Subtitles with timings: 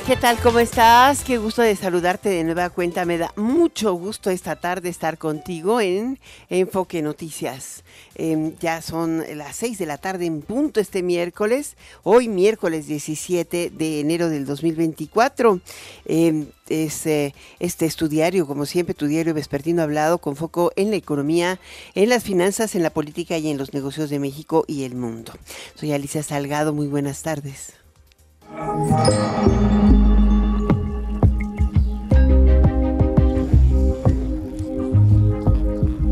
[0.00, 0.38] ¿Qué tal?
[0.40, 1.22] ¿Cómo estás?
[1.22, 3.04] Qué gusto de saludarte de nueva cuenta.
[3.04, 6.18] Me da mucho gusto esta tarde estar contigo en
[6.50, 7.84] Enfoque Noticias.
[8.16, 13.70] Em, ya son las 6 de la tarde en punto este miércoles, hoy miércoles 17
[13.70, 15.60] de enero del 2024.
[16.06, 20.96] Em, es eh, este estudiario, como siempre, tu diario vespertino hablado con foco en la
[20.96, 21.60] economía,
[21.94, 25.32] en las finanzas, en la política y en los negocios de México y el mundo.
[25.76, 27.83] Soy Alicia Salgado, muy buenas tardes.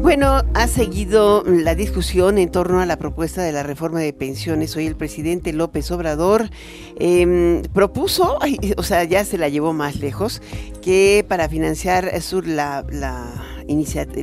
[0.02, 4.76] Bueno, ha seguido la discusión en torno a la propuesta de la reforma de pensiones.
[4.76, 6.50] Hoy el presidente López Obrador
[6.98, 8.38] em, propuso,
[8.77, 10.42] o sea, ya se la llevó más lejos,
[10.82, 13.32] que para financiar sur la, la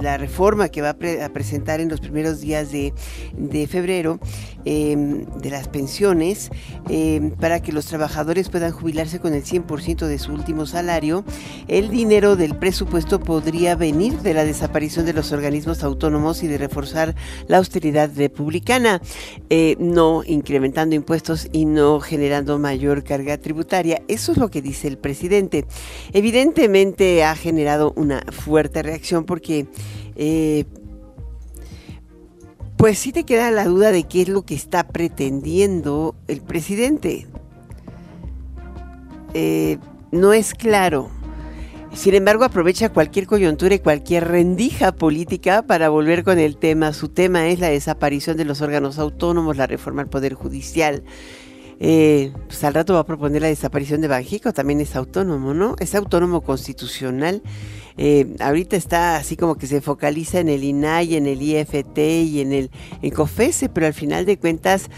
[0.01, 2.93] la reforma que va a, presentar en los primeros días de,
[3.67, 4.19] febrero
[4.65, 6.49] em, de las pensiones
[6.89, 11.23] em, para que los trabajadores puedan jubilarse con el 100% de su último salario,
[11.67, 16.57] el dinero del presupuesto podría venir de la desaparición de los organismos autónomos y de
[16.57, 17.15] reforzar
[17.47, 19.01] la austeridad republicana,
[19.49, 24.01] eh, no incrementando impuestos y no generando mayor carga tributaria.
[24.07, 25.65] Eso es lo que dice el presidente.
[26.13, 29.67] Evidentemente ha generado una fuerte reacción porque
[30.15, 30.65] eh,
[32.79, 37.27] pues sí te queda la duda de qué es lo que está pretendiendo el presidente.
[39.33, 39.79] Eh,
[40.13, 41.09] no es claro.
[41.93, 46.93] Sin embargo, aprovecha cualquier coyuntura y cualquier rendija política para volver con el tema.
[46.93, 51.03] Su tema es la desaparición de los órganos autónomos, la reforma al Poder Judicial.
[51.81, 55.75] Eh, pues al rato va a proponer la desaparición de Banjico, también es autónomo, ¿no?
[55.79, 57.41] Es autónomo constitucional
[58.01, 62.39] eh, ahorita está así como que se focaliza en el INAI, en el IFT y
[62.39, 64.89] en el en COFESE, pero al final de cuentas,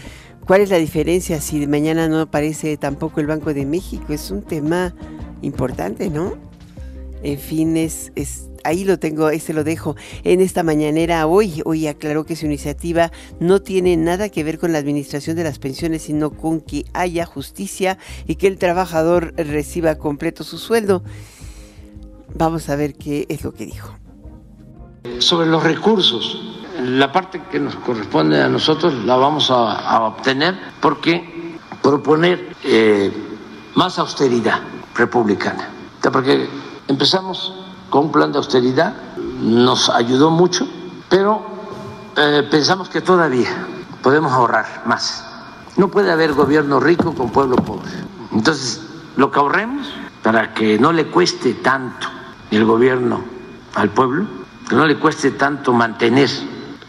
[0.46, 4.12] ¿cuál es la diferencia si mañana no aparece tampoco el Banco de México?
[4.12, 4.94] Es un tema
[5.40, 6.34] importante, ¿no?
[7.24, 8.12] En fin, es,
[8.64, 9.96] ahí lo tengo, ese lo dejo.
[10.24, 14.72] En esta mañanera hoy, hoy aclaró que su iniciativa no tiene nada que ver con
[14.72, 19.96] la administración de las pensiones, sino con que haya justicia y que el trabajador reciba
[19.96, 21.02] completo su sueldo.
[22.34, 23.94] Vamos a ver qué es lo que dijo.
[25.18, 31.58] Sobre los recursos, la parte que nos corresponde a nosotros la vamos a, obtener porque
[31.82, 33.12] proponer eh,
[33.74, 34.60] más austeridad
[34.94, 35.68] republicana.
[36.00, 36.48] Porque
[36.88, 37.61] empezamos
[37.92, 38.94] con un plan de austeridad,
[39.42, 40.66] nos ayudó mucho,
[41.10, 41.42] pero
[42.16, 43.66] eh, pensamos que todavía
[44.02, 45.22] podemos ahorrar más.
[45.76, 47.90] No puede haber gobierno rico con pueblo pobre.
[48.32, 48.80] Entonces,
[49.16, 49.86] lo que ahorremos
[50.22, 52.06] para que no le cueste tanto
[52.50, 53.20] el gobierno
[53.74, 54.24] al pueblo,
[54.66, 56.30] que no le cueste tanto mantener,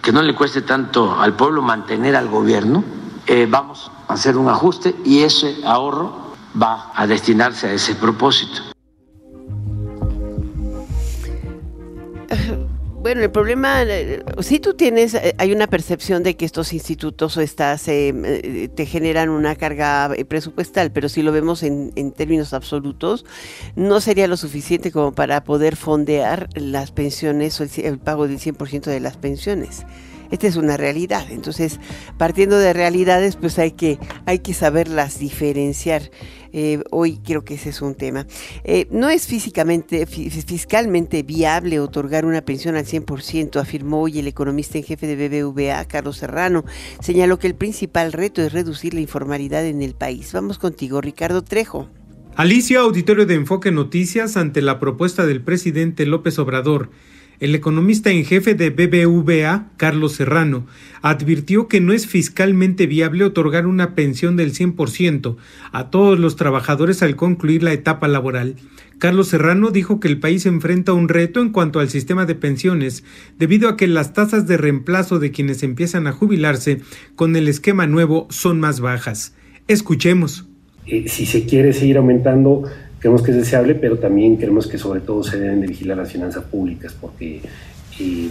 [0.01, 2.81] que no le cueste tanto al pueblo mantener al gobierno,
[3.27, 6.31] eh, vamos a hacer un ajuste y ese ahorro
[6.61, 8.72] va a destinarse a ese propósito.
[13.13, 17.37] Bueno, el problema, eh, si tú tienes, eh, hay una percepción de que estos institutos
[17.37, 23.23] o estas eh, te generan una carga presupuestal, pero si lo vemos en, términos absolutos,
[23.75, 28.85] no sería lo suficiente como para poder fondear las pensiones o el, pago del 100%
[28.85, 29.85] de las pensiones.
[30.31, 31.27] Esta es una realidad.
[31.29, 31.79] Entonces,
[32.17, 36.09] partiendo de realidades, pues hay que, hay que saberlas diferenciar.
[36.53, 38.27] Eh, hoy creo que ese es un tema.
[38.63, 44.77] Eh, no es físicamente, fiscalmente viable otorgar una pensión al 100%, afirmó hoy el economista
[44.77, 46.63] en jefe de BBVA, Carlos Serrano.
[47.01, 50.31] Señaló que el principal reto es reducir la informalidad en el país.
[50.31, 51.89] Vamos contigo, Ricardo Trejo.
[52.35, 56.89] Alicia, auditorio de Enfoque Noticias, ante la propuesta del presidente López Obrador
[57.39, 60.65] el economista en jefe de BBVA, Carlos Serrano,
[61.01, 65.35] advirtió que no es fiscalmente viable otorgar una pensión del 100%
[65.71, 68.55] a todos los trabajadores al concluir la etapa laboral.
[68.97, 73.03] Carlos Serrano dijo que el país enfrenta un reto en cuanto al sistema de pensiones,
[73.37, 76.79] debido a que las tasas de reemplazo de quienes empiezan a jubilarse
[77.15, 79.35] con el esquema nuevo son más bajas.
[79.67, 80.47] Escuchemos.
[80.85, 82.63] Eh, si se quiere seguir aumentando
[83.03, 86.09] Queremos que es deseable, pero también queremos que sobre todo se deben de vigilar las
[86.09, 87.41] finanzas públicas, porque
[87.99, 88.29] eh,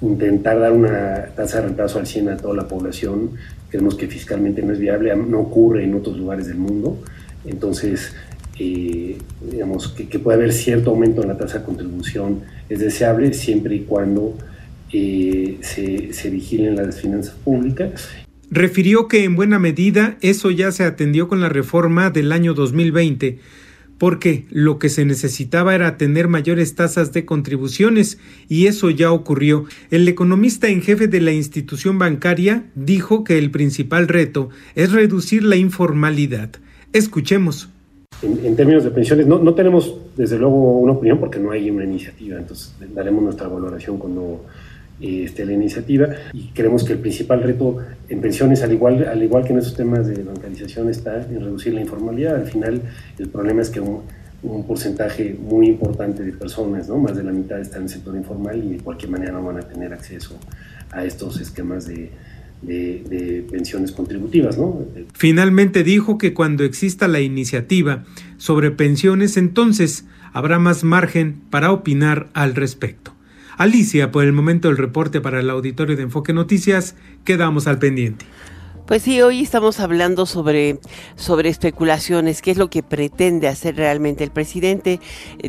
[0.00, 3.32] intentar dar una tasa de reemplazo al 100 a toda la población,
[3.68, 7.02] creemos que fiscalmente no es viable, no ocurre en otros lugares del mundo.
[7.44, 8.14] Entonces,
[8.60, 9.18] eh,
[9.50, 13.80] digamos, que, puede haber cierto aumento en la tasa de contribución es deseable siempre y
[13.80, 14.38] cuando
[14.92, 18.08] eh, se, se vigilen las finanzas públicas
[18.52, 23.38] refirió que en buena medida eso ya se atendió con la reforma del año 2020,
[24.02, 28.18] porque lo que se necesitaba era tener mayores tasas de contribuciones
[28.48, 29.66] y eso ya ocurrió.
[29.92, 35.44] El economista en jefe de la institución bancaria dijo que el principal reto es reducir
[35.44, 36.50] la informalidad.
[36.92, 37.68] Escuchemos.
[38.22, 42.40] En, términos de pensiones, no, tenemos desde luego una opinión porque no hay una iniciativa,
[42.40, 44.44] entonces daremos nuestra valoración cuando
[45.02, 47.78] este, la iniciativa y creemos que el principal reto
[48.08, 51.74] en pensiones, al igual, al igual que en esos temas de bancarización, está en reducir
[51.74, 52.36] la informalidad.
[52.36, 52.82] Al final,
[53.18, 54.02] el problema es que un,
[54.66, 56.98] porcentaje muy importante de personas, ¿no?
[56.98, 59.58] más de la mitad, están en el sector informal y de cualquier manera no van
[59.58, 60.36] a tener acceso
[60.90, 62.10] a estos esquemas de,
[63.50, 64.58] pensiones contributivas.
[65.14, 68.04] Finalmente dijo que cuando exista la iniciativa
[68.36, 73.11] sobre pensiones, entonces habrá más margen para opinar al respecto.
[73.56, 78.24] Alicia, por el momento el reporte para el auditorio de Enfoque Noticias, quedamos al pendiente.
[78.86, 80.80] Pues sí, hoy estamos hablando sobre,
[81.14, 84.98] sobre especulaciones, qué es lo que pretende hacer realmente el presidente.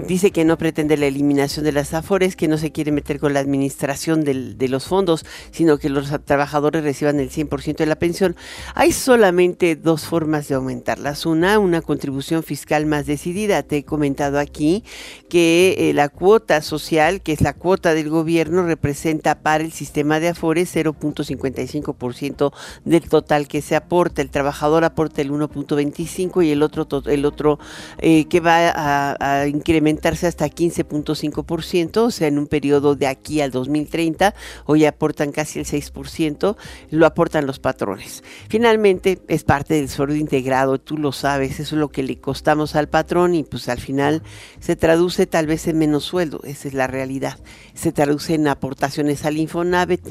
[0.07, 3.33] Dice que no pretende la eliminación de las afores, que no se quiere meter con
[3.33, 8.35] la administración de los fondos, sino que los trabajadores reciban el 100% de la pensión.
[8.75, 11.25] Hay solamente dos formas de aumentarlas.
[11.25, 13.63] Una, una contribución fiscal más decidida.
[13.63, 14.83] Te he comentado aquí
[15.27, 20.19] que eh, la cuota social, que es la cuota del gobierno, representa para el sistema
[20.19, 22.53] de afores 0.55%
[22.85, 27.25] del total total que se aporta, el trabajador aporta el 1.25 y el otro, el
[27.25, 27.57] otro
[27.99, 33.51] eh, que va a, incrementarse hasta 15.5%, o sea, en un periodo de aquí al
[33.51, 34.35] 2030,
[34.65, 36.57] hoy aportan casi el 6%,
[36.91, 38.23] lo aportan los patrones.
[38.49, 42.75] Finalmente, es parte del sueldo integrado, tú lo sabes, eso es lo que le costamos
[42.75, 44.21] al patrón y pues al final
[44.59, 47.39] se traduce tal vez en menos sueldo, esa es la realidad.
[47.73, 50.01] Se traduce en aportaciones al Infonavit,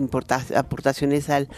[0.55, 1.49] aportaciones al,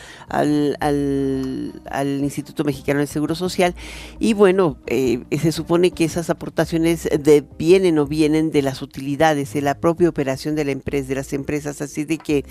[2.23, 3.75] Instituto Mexicano del Seguro Social
[4.19, 9.52] y bueno, eh, se supone que esas aportaciones de, vienen o vienen de las utilidades,
[9.52, 12.44] de la propia operación de la empresa, de las empresas, así de que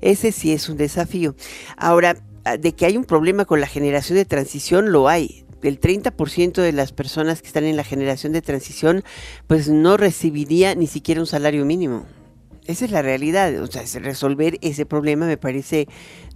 [0.00, 1.34] ese sí es un desafío.
[1.76, 2.16] Ahora,
[2.60, 6.72] de que hay un problema con la generación de transición, lo hay el 30% de
[6.72, 9.02] las personas que están en la generación de transición,
[9.46, 12.06] pues no recibiría ni siquiera un salario mínimo.
[12.66, 13.62] Esa es la realidad.
[13.62, 15.86] O sea, resolver ese problema me parece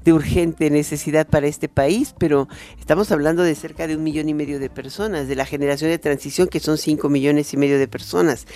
[0.05, 2.49] de urgente necesidad para este país, pero
[2.79, 5.99] estamos hablando de cerca de un millón y medio de personas, de la generación de
[5.99, 8.47] transición que son cinco millones y medio de personas.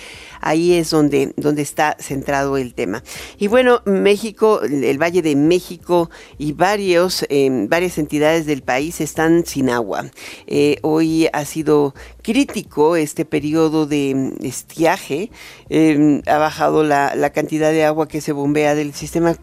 [0.41, 3.03] Ahí es donde, donde está centrado el tema.
[3.37, 9.45] Y bueno, México, el Valle de México y varios, em, varias entidades del país están
[9.45, 10.05] sin agua.
[10.47, 15.31] Eh, hoy ha sido crítico este periodo de estiaje.
[15.69, 19.35] Em, ha bajado la, la cantidad de agua que se bombea del sistema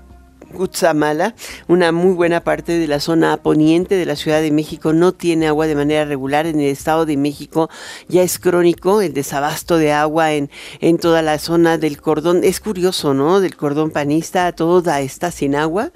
[0.44, 1.34] Cutzamala,
[1.68, 5.46] una muy buena parte de la zona poniente de la Ciudad de México no tiene
[5.46, 6.46] agua de manera regular.
[6.46, 7.70] En el Estado de México
[8.08, 10.50] ya es crónico el desabasto de agua en,
[10.80, 12.44] en toda la zona del cordón.
[12.44, 13.40] Es curioso, ¿no?
[13.40, 15.92] Del cordón panista, toda está sin agua.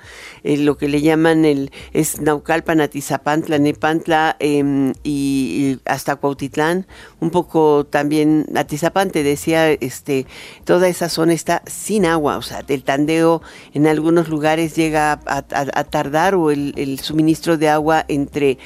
[0.47, 6.87] Eh, lo que le llaman el es Naucalpan, Atizapantla, Nepantla em, y, hasta Cuautitlán.
[7.19, 10.25] Un poco también Atizapán, te decía, este,
[10.65, 12.37] toda esa zona está sin agua.
[12.37, 13.43] O sea, el tandeo
[13.75, 18.59] en algunos lugares llega a, tardar o el, suministro de agua entre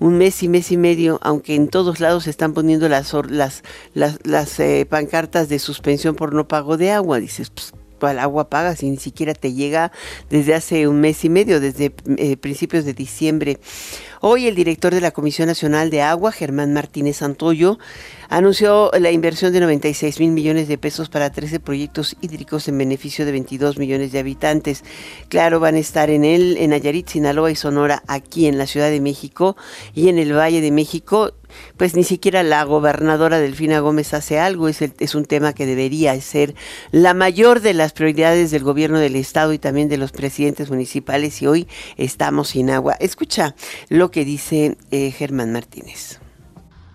[0.00, 3.62] un mes y mes y medio, aunque en todos lados se están poniendo las, las,
[3.94, 7.20] las, eh, pancartas de suspensión por no pago de agua.
[7.20, 9.92] Dices, pues, agua paga si ni siquiera te llega
[10.30, 13.58] desde hace un mes y medio, desde eh, principios de diciembre.
[14.20, 17.78] Hoy el director de la Comisión Nacional de Agua, Germán Martínez Santoyo,
[18.28, 23.24] anunció la inversión de 96 mil millones de pesos para 13 proyectos hídricos en beneficio
[23.24, 24.82] de 22 millones de habitantes.
[25.28, 28.90] Claro, van a estar en él, en Nayarit, Sinaloa y Sonora, aquí en la Ciudad
[28.90, 29.56] de México
[29.94, 31.32] y en el Valle de México.
[31.76, 36.18] Pues ni siquiera la gobernadora Delfina Gómez hace algo, es, es un tema que debería
[36.20, 36.54] ser
[36.90, 41.40] la mayor de las prioridades del gobierno del Estado y también de los presidentes municipales
[41.42, 42.94] y hoy estamos sin agua.
[43.00, 43.54] Escucha
[43.88, 46.20] lo que dice eh, Germán Martínez.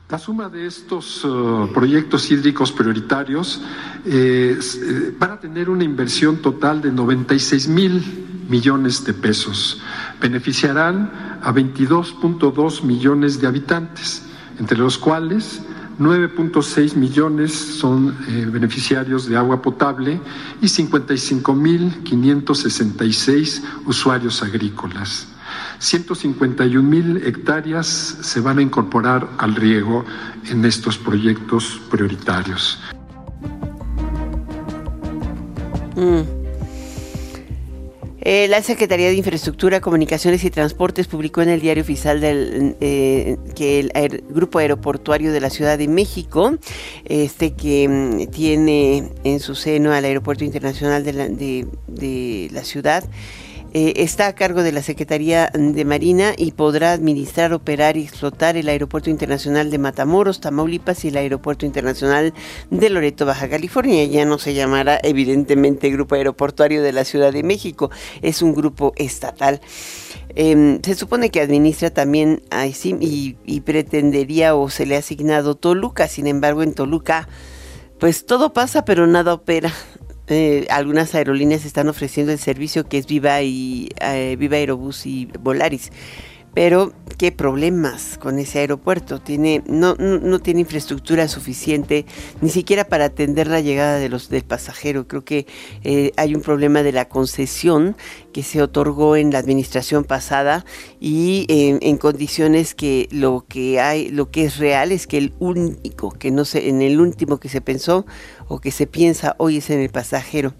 [0.10, 3.62] La suma de estos uh, proyectos hídricos prioritarios
[4.06, 9.82] eh, eh, tener una inversión total de 96 mil millones de pesos.
[10.22, 14.24] Beneficiarán a 22.2 millones de habitantes,
[14.60, 15.62] entre los cuales
[16.00, 20.20] 9.6 millones son eh, beneficiarios de agua potable
[20.62, 25.28] y 55.566 usuarios agrícolas.
[25.80, 30.06] 151 mil hectáreas se van a incorporar al riego
[30.50, 32.80] en estos proyectos prioritarios.
[35.96, 36.43] Mm.
[38.26, 43.36] Eh, la Secretaría de Infraestructura, Comunicaciones y Transportes publicó en el diario oficial del eh,
[43.54, 46.58] que el Grupo Aeroportuario de la Ciudad de México,
[47.04, 53.04] este que mm, tiene en su seno al Aeropuerto Internacional de la ciudad,
[53.76, 58.56] eh, está a cargo de la Secretaría de Marina y podrá administrar, operar y explotar
[58.56, 62.36] el Aeropuerto Internacional de Matamoros, Tamaulipas y el Aeropuerto Internacional
[62.70, 64.06] de Loreto, Baja California.
[64.06, 67.90] Ya no se llamará evidentemente Grupo Aeroportuario de la Ciudad de México,
[68.22, 69.60] es un grupo estatal.
[70.36, 72.44] Em, se supone que administra también
[73.00, 77.28] y, y pretendería o se le ha asignado Toluca, sin embargo en Toluca
[78.04, 79.72] pues todo pasa pero nada opera.
[80.28, 85.28] Eh, algunas aerolíneas están ofreciendo el servicio que es Viva y eh, Viva Aerobús y
[85.40, 85.92] Volaris.
[86.54, 89.20] Pero qué problemas con ese aeropuerto.
[89.20, 92.06] Tiene, no, no, tiene infraestructura suficiente
[92.42, 95.08] ni siquiera para atender la llegada de los del pasajero.
[95.08, 95.48] Creo que
[95.84, 97.98] eh, hay un problema de la concesión
[98.34, 100.64] que se otorgó en la administración pasada
[101.00, 106.12] y en condiciones que lo que hay, lo que es real es que el único
[106.12, 108.06] que no se, en el último que se pensó
[108.54, 110.54] o que se piensa hoy es en el pasajero.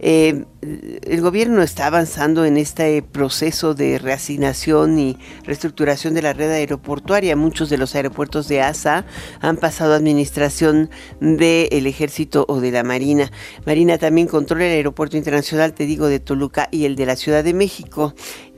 [0.00, 6.50] Eh, el gobierno está avanzando en este proceso de reasignación y reestructuración de la red
[6.50, 7.36] aeroportuaria.
[7.36, 9.06] Muchos de los aeropuertos de ASA
[9.40, 10.90] han pasado a administración
[11.20, 13.32] del ejército o de la Marina.
[13.64, 17.42] Marina también controla el aeropuerto internacional, te digo, de Toluca y el de la Ciudad
[17.42, 18.14] de México.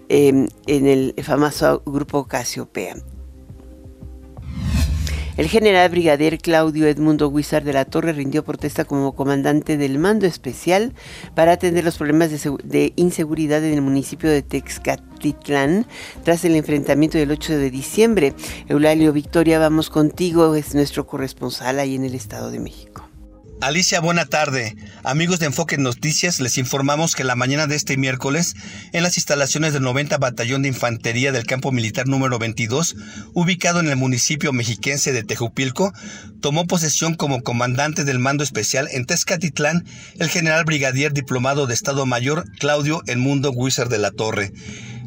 [0.09, 2.97] Eh, en el famoso grupo Casiopea.
[5.41, 10.27] El general brigadier Claudio Edmundo Huizar de la Torre rindió protesta como comandante del mando
[10.27, 10.93] especial
[11.35, 12.29] para atender los problemas
[12.63, 15.87] de, inseguridad en el municipio de Texcatitlán
[16.25, 18.35] tras el enfrentamiento del 8 de diciembre.
[18.69, 23.10] Eulalio Victoria, vamos contigo, es nuestro corresponsal ahí en el Estado de México.
[23.61, 24.75] Alicia, buena tarde.
[25.05, 28.55] Amigos de Enfoque Noticias, les informamos que la mañana de este miércoles,
[28.95, 32.97] en las instalaciones del 90 Batallón de Infantería del Campo Militar número 22,
[33.35, 35.93] ubicado en el municipio mexiquense de Tejupilco,
[36.41, 39.85] tomó posesión como comandante del mando especial en Tezcatitlán
[40.19, 44.53] el general brigadier diplomado de Estado Mayor Claudio Mundo Huizar de la Torre.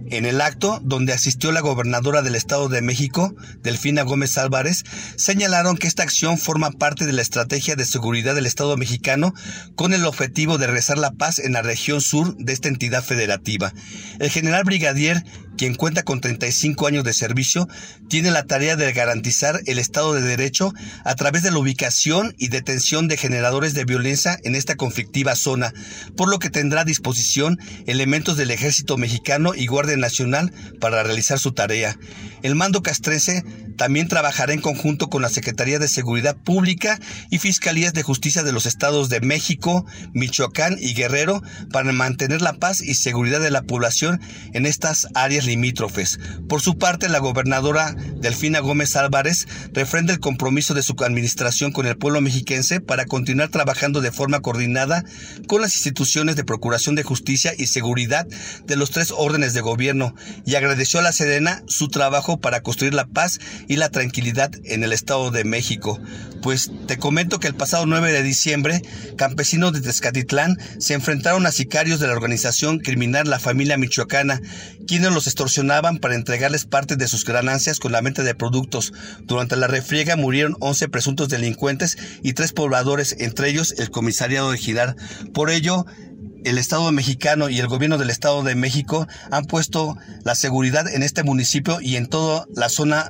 [0.10, 4.84] En el acto, donde asistió la gobernadora del Estado de México, Delfina Gómez Álvarez,
[5.16, 9.34] señalaron que esta acción forma parte de la estrategia de seguridad del Estado mexicano
[9.76, 13.74] con el objetivo de rezar la paz en la región sur de esta entidad federativa.
[14.20, 15.24] El general brigadier
[15.58, 17.68] quien cuenta con 35 años de servicio,
[18.10, 22.48] tiene la tarea de garantizar el Estado de Derecho a través de la ubicación y
[22.50, 25.74] detención de generadores de violencia en esta conflictiva zona,
[26.16, 31.40] por lo que tendrá a disposición elementos del Ejército Mexicano y Guardia Nacional para realizar
[31.40, 31.98] su tarea.
[32.42, 33.44] El mando castrense
[33.78, 38.52] también trabajará en conjunto con la Secretaría de Seguridad Pública y Fiscalías de Justicia de
[38.52, 41.42] los estados de México, Michoacán y Guerrero
[41.72, 44.22] para mantener la paz y seguridad de la población
[44.54, 46.20] en estas áreas limítrofes.
[46.48, 51.86] Por su parte, la gobernadora Delfina Gómez Álvarez refrenda el compromiso de su administración con
[51.86, 55.04] el pueblo mexiquense para continuar trabajando de forma coordinada
[55.48, 58.28] con las instituciones de Procuración de Justicia y Seguridad
[58.66, 62.94] de los tres órdenes de gobierno y agradeció a la Sedena su trabajo para construir
[62.94, 66.00] la paz y la tranquilidad en el Estado de México.
[66.42, 68.82] Pues te comento que el pasado 9 de diciembre,
[69.18, 74.42] campesinos de Tezcatitlán se enfrentaron a sicarios de la organización criminal La Familia Michoacana,
[74.88, 78.94] quienes los extorsionaban para entregarles parte de sus ganancias con la venta de productos.
[79.24, 84.60] Durante la refriega murieron 11 presuntos delincuentes y tres pobladores, entre ellos el comisariado de
[84.60, 84.96] Girar.
[85.34, 85.88] Por ello,
[86.46, 91.02] el Estado mexicano y el gobierno del Estado de México han puesto la seguridad en
[91.02, 93.10] este municipio y en toda la zona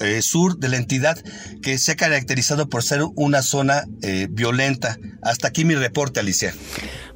[0.00, 1.18] eh, sur de la entidad
[1.62, 4.98] que se ha caracterizado por ser una zona eh, violenta.
[5.22, 6.54] Hasta aquí mi reporte, Alicia.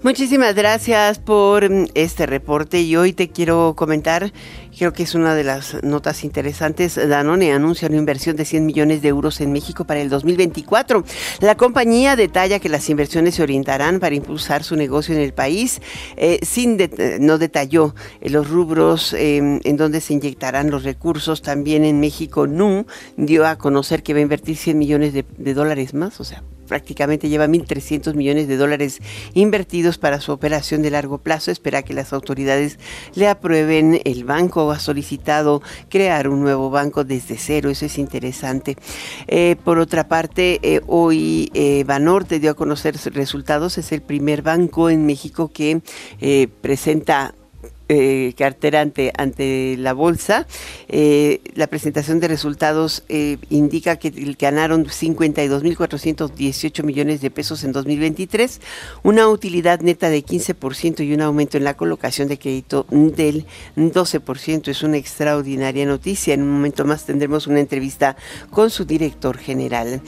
[0.02, 4.32] Muchísimas gracias por mm, este reporte y hoy te quiero comentar,
[4.76, 9.02] creo que es una de las notas interesantes, Danone anuncia una inversión de 100 millones
[9.02, 11.04] de euros en México para el 2024.
[11.40, 15.80] La compañía detalla que las inversiones se orientarán para impulsar su negocio en el país,
[16.16, 16.78] eh, sin
[17.20, 21.42] no detalló los rubros em, en donde se inyectarán los recursos.
[21.42, 22.86] También en México, NU
[23.16, 26.42] dio a conocer que va a invertir 100 millones de, de dólares más, o sea,
[26.70, 29.00] prácticamente lleva 1.300 millones de dólares
[29.34, 31.50] invertidos para su operación de largo plazo.
[31.50, 32.78] Espera que las autoridades
[33.14, 34.00] le aprueben.
[34.04, 37.70] El banco ha solicitado crear un nuevo banco desde cero.
[37.70, 38.76] Eso es interesante.
[39.26, 43.76] Eh, por otra parte, eh, hoy eh, Banorte dio a conocer resultados.
[43.76, 45.82] Es el primer banco en México que
[46.60, 47.34] presenta
[47.92, 50.46] eh, cartera ante, la bolsa.
[50.86, 58.60] Eh, la presentación de resultados eh, indica que ganaron 52.418 millones de pesos en 2023,
[59.02, 63.44] una utilidad neta de 15% y un aumento en la colocación de crédito del
[63.74, 64.68] 12%.
[64.68, 66.34] Es una extraordinaria noticia.
[66.34, 68.16] En un momento más tendremos una entrevista
[68.50, 70.00] con su director general.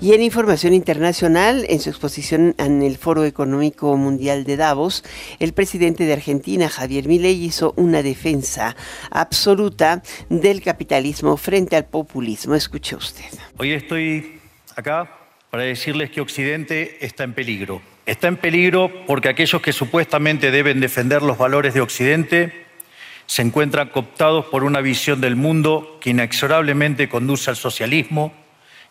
[0.00, 5.04] Y en información internacional, en su exposición en el Foro Económico Mundial de Davos,
[5.38, 8.76] el presidente de Argentina, Javier Milei, hizo una defensa
[9.10, 12.54] absoluta del capitalismo frente al populismo.
[12.54, 13.24] Escuche usted.
[13.56, 14.40] Hoy estoy
[14.76, 15.10] acá
[15.50, 17.80] para decirles que Occidente está en peligro.
[18.06, 22.66] Está en peligro porque aquellos que supuestamente deben defender los valores de Occidente
[23.26, 28.32] se encuentran cooptados por una visión del mundo que inexorablemente conduce al socialismo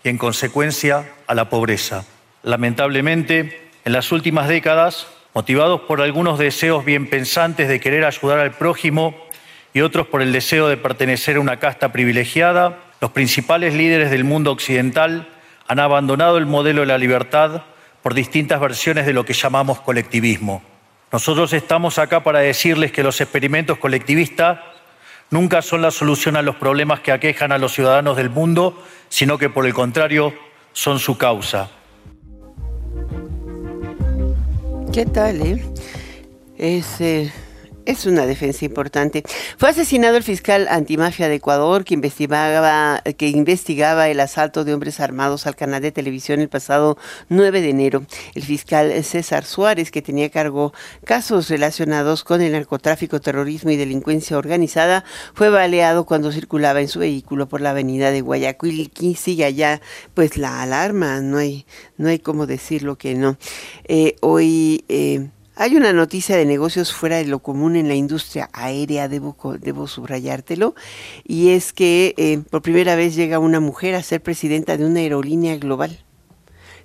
[0.04, 2.06] y, en consecuencia, a la pobreza.
[2.44, 8.54] Lamentablemente, en las últimas décadas, motivados por algunos deseos bien pensantes de querer ayudar al
[8.54, 9.16] prójimo
[9.72, 14.24] y otros por el deseo de pertenecer a una casta privilegiada, los principales líderes del
[14.24, 15.28] mundo occidental
[15.68, 17.62] han abandonado el modelo de la libertad
[18.02, 20.64] por distintas versiones de lo que llamamos colectivismo.
[21.12, 24.58] Nosotros estamos acá para decirles que los experimentos colectivistas
[25.30, 29.38] nunca son la solución a los problemas que aquejan a los ciudadanos del mundo, sino
[29.38, 30.34] que por el contrario
[30.74, 31.70] son su causa.
[34.98, 35.64] ¿Qué tal, eh?
[36.58, 37.32] Es eh,
[37.88, 39.24] es una defensa importante.
[39.58, 45.00] Fue asesinado el fiscal antimafia de Ecuador que investigaba, que investigaba el asalto de hombres
[45.00, 46.98] armados al canal de televisión el pasado
[47.30, 48.06] 9 de enero.
[48.36, 50.74] El fiscal César Suárez, que tenía cargo
[51.06, 57.00] casos relacionados con el narcotráfico, terrorismo y delincuencia organizada, fue baleado cuando circulaba en su
[57.00, 58.92] vehículo por la avenida de Guayaquil.
[59.00, 59.82] Y sigue allá,
[60.14, 61.66] pues la alarma, no hay,
[61.98, 63.38] no hay cómo decirlo que no.
[63.86, 68.50] Eh, hoy eh, hay una noticia de negocios fuera de lo común en la industria
[68.54, 70.76] aérea, debo, debo subrayártelo,
[71.24, 75.00] y es que eh, por primera vez llega una mujer a ser presidenta de una
[75.00, 76.00] aerolínea global.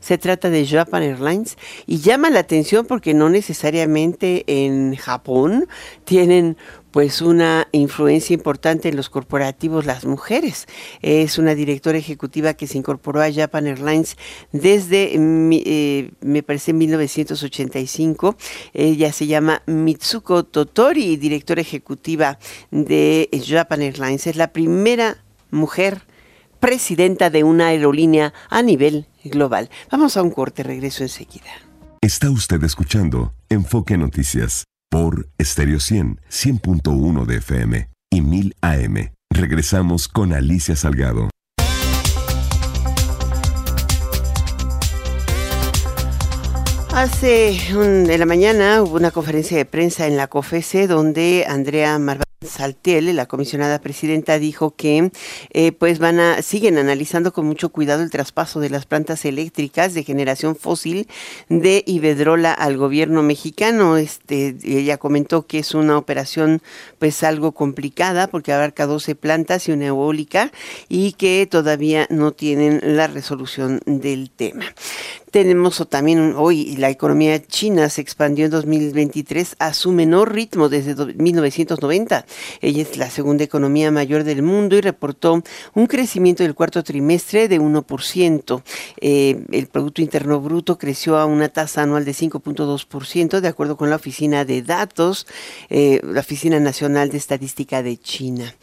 [0.00, 5.68] Se trata de Japan Airlines y llama la atención porque no necesariamente en Japón
[6.04, 6.56] tienen
[6.92, 10.66] pues una influencia importante en los corporativos las mujeres.
[11.00, 14.16] Es una directora ejecutiva que se incorporó a Japan Airlines
[14.52, 18.36] desde, eh, me parece, 1985.
[18.74, 22.38] Ella se llama Mitsuko Totori, directora ejecutiva
[22.70, 24.26] de Japan Airlines.
[24.26, 25.16] Es la primera
[25.50, 26.02] mujer
[26.60, 29.70] presidenta de una aerolínea a nivel global.
[29.90, 31.50] Vamos a un corte, regreso enseguida.
[32.02, 39.14] Está usted escuchando Enfoque Noticias por Stereo 100, 100.1 de FM y 1000 AM.
[39.30, 41.30] Regresamos con Alicia Salgado.
[46.94, 52.31] Hace en la mañana hubo una conferencia de prensa en la COFESE donde Andrea Marván
[52.46, 55.10] Saltiel, la comisionada presidenta, dijo que
[55.50, 59.94] eh, pues van a siguen analizando con mucho cuidado el traspaso de las plantas eléctricas
[59.94, 61.08] de generación fósil
[61.48, 63.96] de Iberdrola al gobierno mexicano.
[63.96, 66.62] Este, ella comentó que es una operación
[66.98, 70.52] pues algo complicada porque abarca 12 plantas y una eólica
[70.88, 74.64] y que todavía no tienen la resolución del tema.
[75.30, 80.94] Tenemos también hoy la economía china se expandió en 2023 a su menor ritmo desde
[80.94, 82.26] 1990.
[82.60, 85.42] Ella es la segunda economía mayor del mundo y reportó
[85.74, 88.62] un crecimiento del cuarto trimestre de 1%.
[89.00, 93.90] Eh, el Producto Interno Bruto creció a una tasa anual de 5.2% de acuerdo con
[93.90, 95.26] la Oficina de Datos,
[95.70, 98.54] eh, la Oficina Nacional de Estadística de China.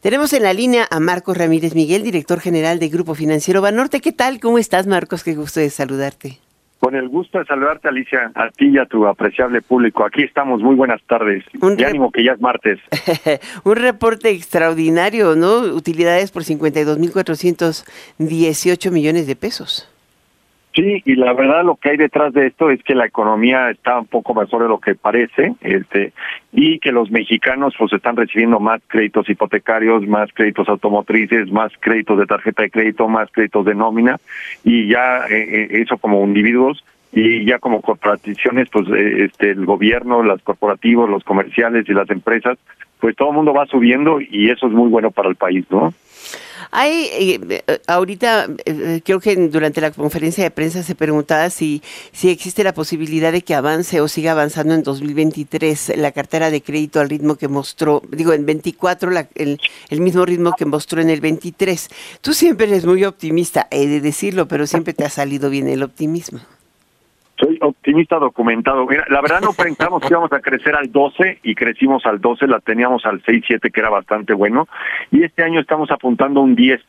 [0.00, 4.00] Tenemos en la línea a Marcos Ramírez Miguel, director general de Grupo Financiero Banorte.
[4.00, 4.40] ¿Qué tal?
[4.40, 5.22] ¿Cómo estás, Marcos?
[5.22, 6.38] Qué gusto de saludarte.
[6.80, 10.02] Con el gusto de saludarte, Alicia, a ti y a tu apreciable público.
[10.02, 11.44] Aquí estamos, muy buenas tardes.
[11.60, 12.78] Un y ánimo que ya es martes.
[13.64, 15.58] Un reporte extraordinario, ¿no?
[15.58, 19.86] Utilidades por 52.418 millones de pesos.
[20.74, 23.98] Sí, y la verdad lo que hay detrás de esto es que la economía está
[23.98, 26.14] un poco mejor de lo que parece, este,
[26.52, 32.18] y que los mexicanos pues están recibiendo más créditos hipotecarios, más créditos automotrices, más créditos
[32.18, 34.18] de tarjeta de crédito, más créditos de nómina,
[34.64, 39.64] y ya eh, eh, eso como individuos y ya como corporaciones, pues eh, este el
[39.64, 42.58] gobierno, los corporativos, los comerciales y las empresas,
[42.98, 45.92] pues todo el mundo va subiendo y eso es muy bueno para el país, ¿no?
[46.70, 51.82] Hay, eh, eh, ahorita, eh, creo que durante la conferencia de prensa se preguntaba si,
[52.12, 56.62] si existe la posibilidad de que avance o siga avanzando en 2023 la cartera de
[56.62, 61.10] crédito al ritmo que mostró, digo, en 24, el, el mismo ritmo que mostró en
[61.10, 61.88] el 23.
[62.20, 65.82] Tú siempre eres muy optimista, he de decirlo, pero siempre te ha salido bien el
[65.82, 66.40] optimismo.
[67.38, 68.86] Soy optimista Sí, está documentado.
[68.86, 72.46] Mira, la verdad no pensamos que íbamos a crecer al 12 y crecimos al 12,
[72.46, 74.68] la teníamos al 6, 7, que era bastante bueno.
[75.10, 76.80] Y este año estamos apuntando a un 10.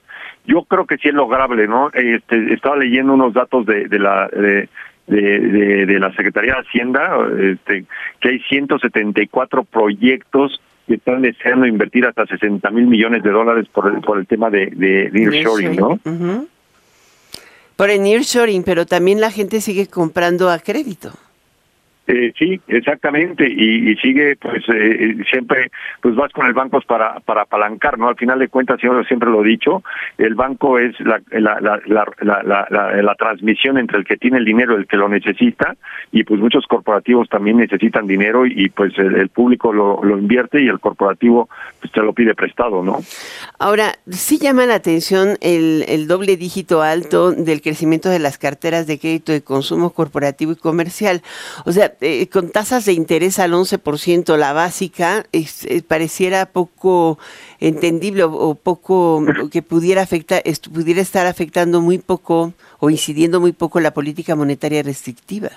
[0.45, 1.89] Yo creo que sí es lograble, ¿no?
[1.93, 4.27] Este, estaba leyendo unos datos de, de la...
[4.27, 4.69] De,
[5.07, 7.83] de, de, la Secretaría de Hacienda, este,
[8.21, 13.93] que hay 174 proyectos que están deseando invertir hasta 60 mil millones de dólares por
[13.93, 15.99] el, por el tema de, de, nearshoring, ¿no?
[17.81, 21.13] Por el nearshoring, pero también la gente sigue comprando a crédito.
[22.13, 25.71] Eh, sí, exactamente, y, sigue, pues eh, eh, siempre,
[26.01, 28.09] pues vas con el banco para, para apalancar, ¿no?
[28.09, 29.81] Al final de cuentas, yo siempre lo he dicho,
[30.17, 34.87] el banco es la, la, la, la, transmisión entre el que tiene el dinero el
[34.87, 35.77] que lo necesita,
[36.11, 40.67] y pues muchos corporativos también necesitan dinero y, pues el, público lo, lo, invierte y
[40.67, 41.47] el corporativo
[41.79, 42.99] pues te lo pide prestado, ¿no?
[43.57, 48.85] Ahora, sí llama la atención el, el doble dígito alto del crecimiento de las carteras
[48.85, 51.21] de crédito de consumo corporativo y comercial.
[51.65, 55.45] O sea, eh, con tasas de interés al 11%, la básica, eh,
[55.87, 57.19] pareciera poco
[57.59, 60.41] entendible o, poco que pudiera afectar,
[60.73, 65.49] pudiera estar afectando muy poco o incidiendo muy poco la política monetaria restrictiva.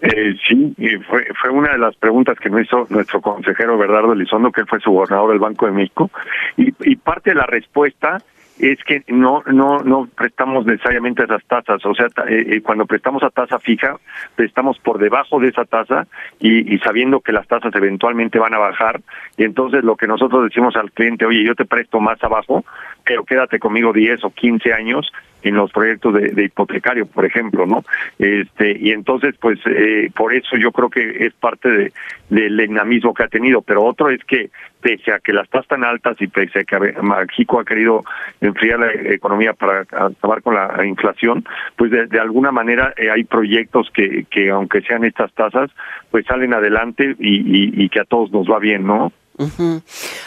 [0.00, 0.74] Eh, sí,
[1.08, 4.78] fue, fue una de las preguntas que nos hizo nuestro consejero Bernardo Elizondo, que fue
[4.80, 6.10] su gobernador del Banco de México,
[6.56, 8.22] y, y parte de la respuesta
[8.58, 13.22] es que no no no prestamos necesariamente esas tasas, o sea, eh, eh, cuando prestamos
[13.22, 13.96] a tasa fija,
[14.36, 16.06] prestamos por debajo de esa tasa
[16.40, 19.00] y, y, sabiendo que las tasas eventualmente van a bajar,
[19.36, 22.64] y entonces lo que nosotros decimos al cliente, oye, yo te presto más abajo,
[23.08, 25.10] pero quédate conmigo 10 o 15 años
[25.42, 27.84] en los proyectos de, hipotecario, por ejemplo, ¿no?
[28.18, 31.92] Este y entonces, pues, eh, por eso yo creo que es parte de,
[32.28, 34.50] del dinamismo que ha tenido, pero otro es que
[34.82, 38.04] pese a que las tasas tan altas y pese a que México ha querido
[38.40, 43.90] enfriar la economía para acabar con la inflación, pues de, alguna manera eh, hay proyectos
[43.94, 45.70] que, que aunque sean estas tasas,
[46.10, 49.12] pues salen adelante y, y que a todos nos va bien, ¿no?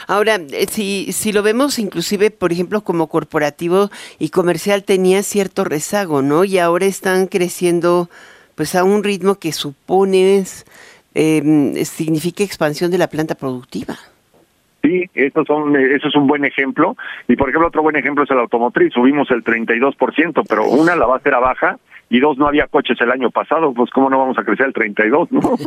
[0.08, 5.63] Ahora, eh, si, si lo vemos inclusive, por ejemplo, como corporativo y comercial tenía cierto
[5.63, 6.43] rezago, ¿no?
[6.43, 8.10] Y ahora están creciendo
[8.56, 10.43] pues a un ritmo que supone
[11.15, 13.97] eh, significa expansión de la planta productiva.
[14.82, 16.95] Sí, eso, son, eso es un buen ejemplo.
[17.28, 18.93] Y por ejemplo, otro buen ejemplo es el automotriz.
[18.93, 21.78] Subimos el 32%, pero una, la base era baja
[22.12, 23.74] y dos, no había coches el año pasado.
[23.74, 25.39] Pues, ¿cómo no vamos a crecer el 32, no?
[25.39, 25.58] o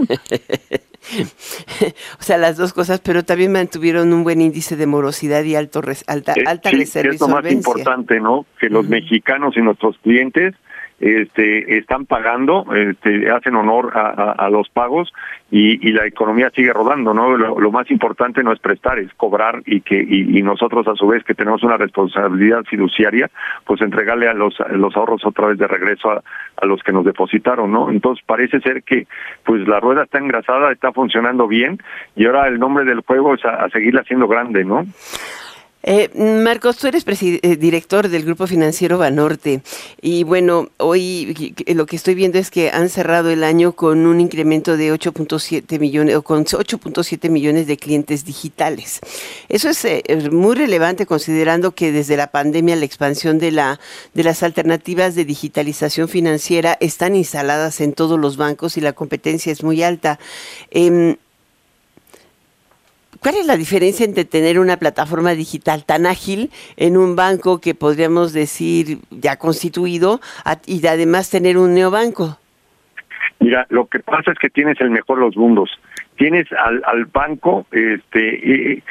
[2.18, 6.34] sea, las dos cosas, pero también mantuvieron un buen índice de morosidad y alto alta,
[6.36, 8.44] eh, alta sí, Es lo más importante, ¿no?
[8.60, 10.54] Que los mexicanos y nuestros clientes
[11.00, 15.12] este, están pagando, este, hacen honor a, los pagos
[15.50, 17.36] y, la economía sigue rodando, ¿no?
[17.36, 21.24] Lo, más importante no es prestar, es cobrar y que y, nosotros a su vez
[21.24, 23.30] que tenemos una responsabilidad fiduciaria,
[23.64, 26.22] pues entregarle a los, los ahorros otra vez de regreso a,
[26.56, 27.90] a los que nos depositaron, ¿no?
[27.90, 29.06] Entonces parece ser que
[29.44, 31.78] pues la rueda está engrasada, está funcionando bien
[32.16, 34.84] y ahora el nombre del juego es a, a seguirla haciendo grande, ¿no?
[35.86, 39.60] Eh, Marcos, tú eres eh, director del Grupo Financiero Banorte
[40.00, 44.18] y bueno, hoy lo que estoy viendo es que han cerrado el año con un
[44.18, 49.00] incremento de 8.7 millones o con 8.7 millones de clientes digitales.
[49.50, 53.78] Eso es eh, muy relevante considerando que desde la pandemia la expansión de la
[54.14, 59.52] de las alternativas de digitalización financiera están instaladas en todos los bancos y la competencia
[59.52, 60.18] es muy alta.
[60.70, 61.16] Em,
[63.24, 67.74] ¿Cuál es la diferencia entre tener una plataforma digital tan ágil en un banco que
[67.74, 70.20] podríamos decir ya constituido
[70.66, 72.36] y además tener un neobanco?
[73.40, 75.70] Mira, lo que pasa es que tienes el mejor de los mundos
[76.16, 78.82] tienes al, al banco, este,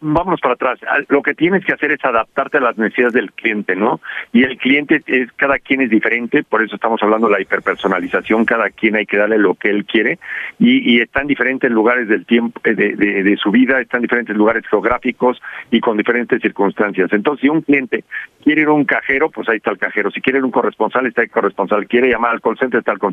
[0.00, 3.76] vámonos para atrás, lo que tienes que hacer es adaptarte a las necesidades del cliente,
[3.76, 4.00] ¿no?
[4.32, 8.44] Y el cliente es, cada quien es diferente, por eso estamos hablando de la hiperpersonalización,
[8.44, 10.18] cada quien hay que darle lo que él quiere,
[10.58, 14.02] y, y está en diferentes lugares del tiempo, de, de, de su vida, está en
[14.02, 15.40] diferentes lugares geográficos
[15.70, 17.12] y con diferentes circunstancias.
[17.12, 18.04] Entonces, si un cliente
[18.48, 20.52] quiere ir a un cajero, pues ahí está el cajero, si quiere ir a un
[20.52, 23.12] corresponsal, está el corresponsal, quiere llamar al call está el call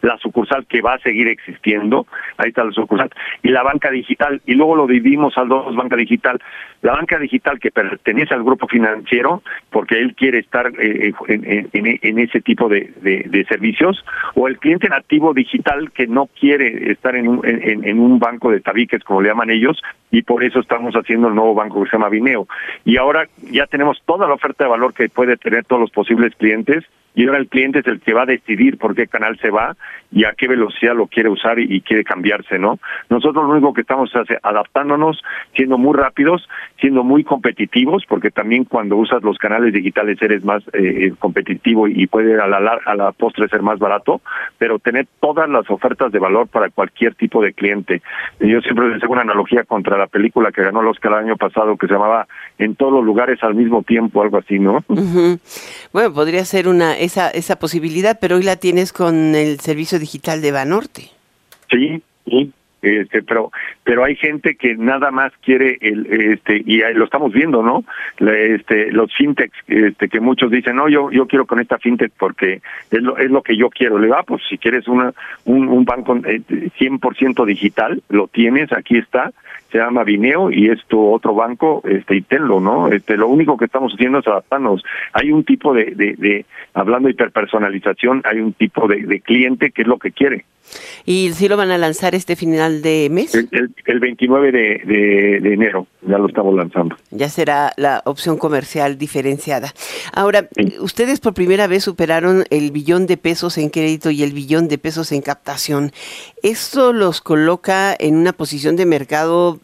[0.00, 2.04] la sucursal que va a seguir existiendo,
[2.36, 3.08] ahí está la sucursal,
[3.44, 6.40] y la banca digital, y luego lo dividimos a dos, banca digital.
[6.80, 12.18] La banca digital que pertenece al grupo financiero, porque él quiere estar eh, en, en,
[12.18, 17.28] ese tipo de, de, servicios, o el cliente nativo digital que no quiere estar en
[17.28, 21.28] un, en, un banco de tabiques, como le llaman ellos, y por eso estamos haciendo
[21.28, 22.48] el nuevo banco que se llama Vineo.
[22.84, 26.34] Y ahora ya tenemos toda la oferta de valor que puede tener todos los posibles
[26.36, 29.50] clientes, y ahora el cliente es el que va a decidir por qué canal se
[29.50, 29.76] va
[30.10, 32.78] y a qué velocidad lo quiere usar y, quiere cambiarse, ¿no?
[33.08, 35.22] Nosotros lo único que estamos es adaptándonos,
[35.56, 36.46] siendo muy rápidos,
[36.80, 42.06] siendo muy competitivos, porque también cuando usas los canales digitales eres más eh, competitivo y
[42.06, 44.20] puede a la, a la postre ser más barato,
[44.58, 48.02] pero tener todas las ofertas de valor para cualquier tipo de cliente.
[48.40, 51.36] Yo siempre les hago una analogía contra la película que ganó el Oscar el año
[51.36, 52.26] pasado, que se llamaba
[52.58, 54.84] En todos los lugares al mismo tiempo, algo así, ¿no?
[55.92, 60.40] Bueno, podría ser una esa, esa posibilidad, pero hoy la tienes con el servicio digital
[60.40, 61.10] de Banorte.
[61.70, 62.52] Sí, sí.
[62.82, 63.52] Este, pero
[63.84, 67.84] pero hay gente que nada más quiere el este y lo estamos viendo no
[68.18, 72.60] este los fintechs este que muchos dicen no yo yo quiero con esta fintech porque
[72.90, 75.12] es lo es lo que yo quiero le va ah, pues si quieres una
[75.44, 79.30] un, un banco 100% eh, digital lo tienes aquí está
[79.72, 82.88] se llama Vineo y es tu otro banco, este, y tenlo, ¿no?
[82.88, 84.84] Este, lo único que estamos haciendo es adaptarnos.
[85.14, 89.70] Hay un tipo de, de, de hablando de hiperpersonalización, hay un tipo de, de, cliente
[89.70, 90.44] que es lo que quiere.
[91.04, 93.34] ¿Y si lo van a lanzar este final de mes?
[93.34, 93.48] El,
[93.84, 96.96] el, 29 de, de, enero, ya lo estamos lanzando.
[97.10, 99.72] Ya será la opción comercial diferenciada.
[100.14, 100.48] Ahora,
[100.80, 104.78] ustedes por primera vez superaron el billón de pesos en crédito y el billón de
[104.78, 105.92] pesos en captación.
[106.42, 109.60] ¿Esto los coloca en una posición de mercado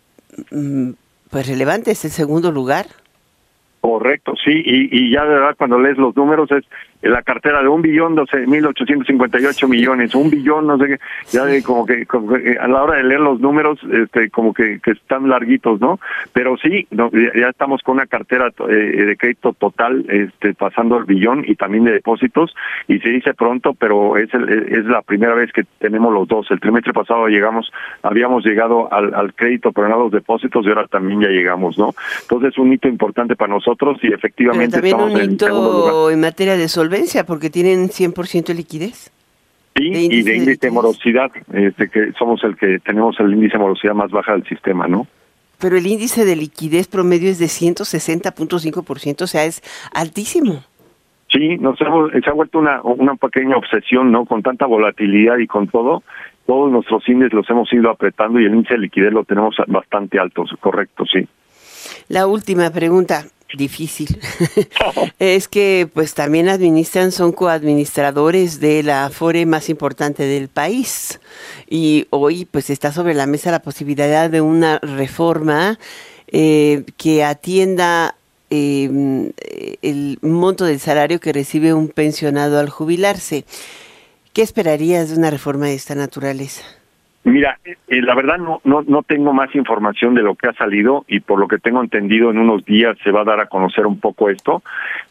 [0.50, 0.90] Mm,
[1.30, 2.86] pues relevante, es el segundo lugar.
[3.80, 6.64] Correcto, sí, y, y ya de verdad cuando lees los números es
[7.02, 10.78] la cartera de un billón doce mil ochocientos cincuenta y ocho millones, un billón, no
[10.78, 10.98] sé qué,
[11.30, 12.06] ya de como, que,
[12.60, 16.00] a la hora de leer los números, este, como que, que están larguitos, ¿no?
[16.32, 21.44] Pero sí, ya, estamos con una cartera eh, de crédito total, este, pasando el billón
[21.46, 22.54] y también de depósitos,
[22.88, 26.50] y se dice pronto, pero es, es la primera vez que tenemos los dos.
[26.50, 27.70] El trimestre pasado llegamos,
[28.02, 31.94] habíamos llegado al, al crédito, pero no los depósitos, y ahora también ya llegamos, ¿no?
[32.22, 36.68] Entonces es un hito importante para nosotros y efectivamente estamos un hito en, materia de
[36.68, 36.87] sol
[37.26, 39.10] porque tienen 100% de liquidez.
[39.76, 43.58] Sí, y de índice de, morosidad, este, que somos el que tenemos el índice de
[43.58, 45.06] morosidad más baja del sistema, ¿no?
[45.60, 50.64] Pero el índice de liquidez promedio es de 160.5%, o sea, es altísimo.
[51.30, 54.24] Sí, nos hemos, se ha vuelto una, una pequeña obsesión, ¿no?
[54.24, 56.02] Con tanta volatilidad y con todo,
[56.46, 60.18] todos nuestros índices los hemos ido apretando y el índice de liquidez lo tenemos bastante
[60.18, 61.28] alto, correcto, sí.
[62.08, 63.24] La última pregunta
[63.56, 64.20] difícil
[65.18, 71.20] es que pues también administran, son coadministradores de la Afore más importante del país
[71.68, 75.78] y hoy pues está sobre la mesa la posibilidad de una reforma
[76.28, 78.16] eh, que atienda
[78.50, 79.32] em,
[79.82, 83.44] el monto del salario que recibe un pensionado al jubilarse.
[84.34, 86.62] ¿Qué esperarías de una reforma de esta naturaleza?
[87.24, 91.04] Mira, eh, la verdad no, no, no tengo más información de lo que ha salido
[91.08, 93.86] y por lo que tengo entendido en unos días se va a dar a conocer
[93.86, 94.62] un poco esto,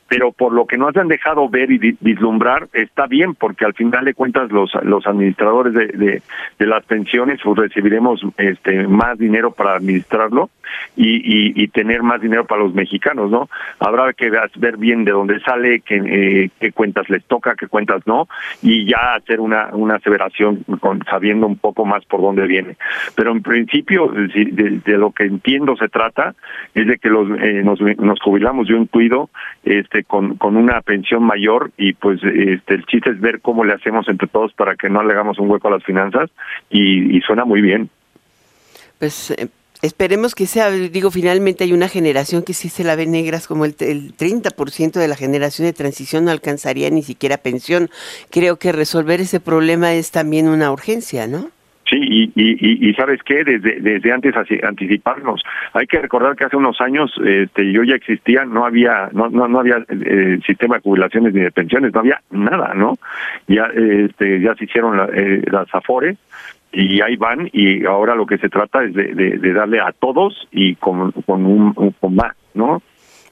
[0.08, 4.06] pero por lo que nos han dejado ver y vislumbrar está bien porque al final
[4.06, 6.22] de cuentas los los administradores de, de,
[6.60, 10.50] de las pensiones pues recibiremos este más dinero para administrarlo
[10.96, 13.50] y, y, tener más dinero para los mexicanos, ¿no?
[13.80, 18.02] Habrá que ver bien de dónde sale, qué, eh, qué cuentas les toca, qué cuentas
[18.06, 18.28] no,
[18.62, 22.78] y ya hacer una, una aseveración con, sabiendo un poco más por dónde viene.
[23.15, 26.34] Pero en principio, de, de lo que entiendo se trata,
[26.74, 29.30] es de que los, eh, nos, nos jubilamos, yo incluido,
[29.68, 33.74] este, con, con una pensión mayor y pues este, el chiste es ver cómo le
[33.74, 36.30] hacemos entre todos para que no le hagamos un hueco a las finanzas
[36.70, 37.90] y, suena muy bien.
[39.00, 39.48] Pues eh,
[39.84, 43.64] Esperemos que sea, digo, finalmente hay una generación que sí se la ve negras, como
[43.64, 47.92] el, el 30% de la generación de transición no alcanzaría ni siquiera pensión.
[48.32, 51.52] Creo que resolver ese problema es también una urgencia, ¿no?
[52.10, 55.43] Y, y, y, sabes qué, desde, desde antes anticiparnos.
[55.74, 59.48] Hay que recordar que hace unos años este, yo ya existía, no había no no,
[59.50, 62.98] no había eh, sistema de jubilaciones ni de pensiones, no había nada, ¿no?
[63.48, 66.17] Ya este, ya se hicieron eh, las afores
[66.72, 70.48] y ahí van y ahora lo que se trata es de, de, darle a todos
[70.52, 72.82] y con, con un, con más, ¿no?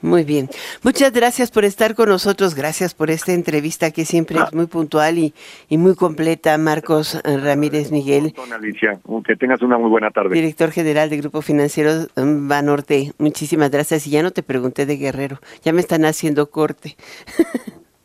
[0.06, 0.48] Muy bien.
[0.84, 2.54] Muchas gracias por estar con nosotros.
[2.54, 5.34] Gracias por esta entrevista que siempre es muy puntual y,
[5.68, 6.56] y muy completa.
[6.58, 8.32] Marcos Ramírez Miguel.
[8.52, 9.00] Alicia.
[9.26, 10.32] Que tengas una muy buena tarde.
[10.32, 13.14] Director general de Grupo Financiero Banorte.
[13.18, 14.06] Muchísimas gracias.
[14.06, 15.40] Y ya no te pregunté de Guerrero.
[15.64, 16.96] Ya me están haciendo corte.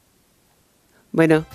[1.12, 1.46] bueno.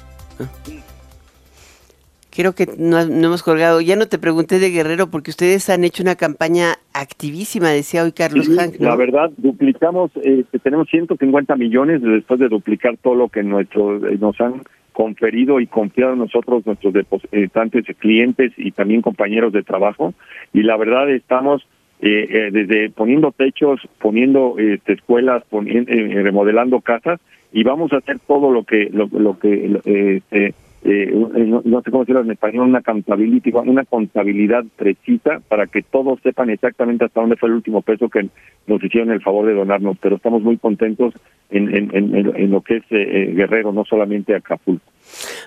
[2.37, 3.81] Creo que no, hemos colgado.
[3.81, 8.12] Ya no te pregunté de Guerrero porque ustedes han hecho una campaña activísima, decía hoy
[8.12, 8.75] Carlos Hank.
[8.79, 14.18] La verdad, duplicamos, eh, tenemos 150 millones después de duplicar todo lo que nuestro, eh,
[14.20, 14.61] nos han
[14.92, 20.12] conferido y confiado en nosotros, nuestros depositantes, clientes y también compañeros de trabajo.
[20.53, 21.66] Y la verdad estamos
[22.03, 27.18] eh, desde poniendo techos, poniendo este, escuelas, poniendo, remodelando casas
[27.51, 30.53] y vamos a hacer todo lo que lo, lo que
[30.88, 35.83] eh, eh, no, sé cómo decirlo en español, una contabilidad, una contabilidad precisa para que
[35.83, 38.29] todos sepan exactamente hasta dónde fue el último peso que
[38.68, 41.14] nos hicieron el favor de donarnos, pero estamos muy contentos
[41.51, 44.85] en, en, en, lo que es eh, Guerrero, no solamente Acapulco.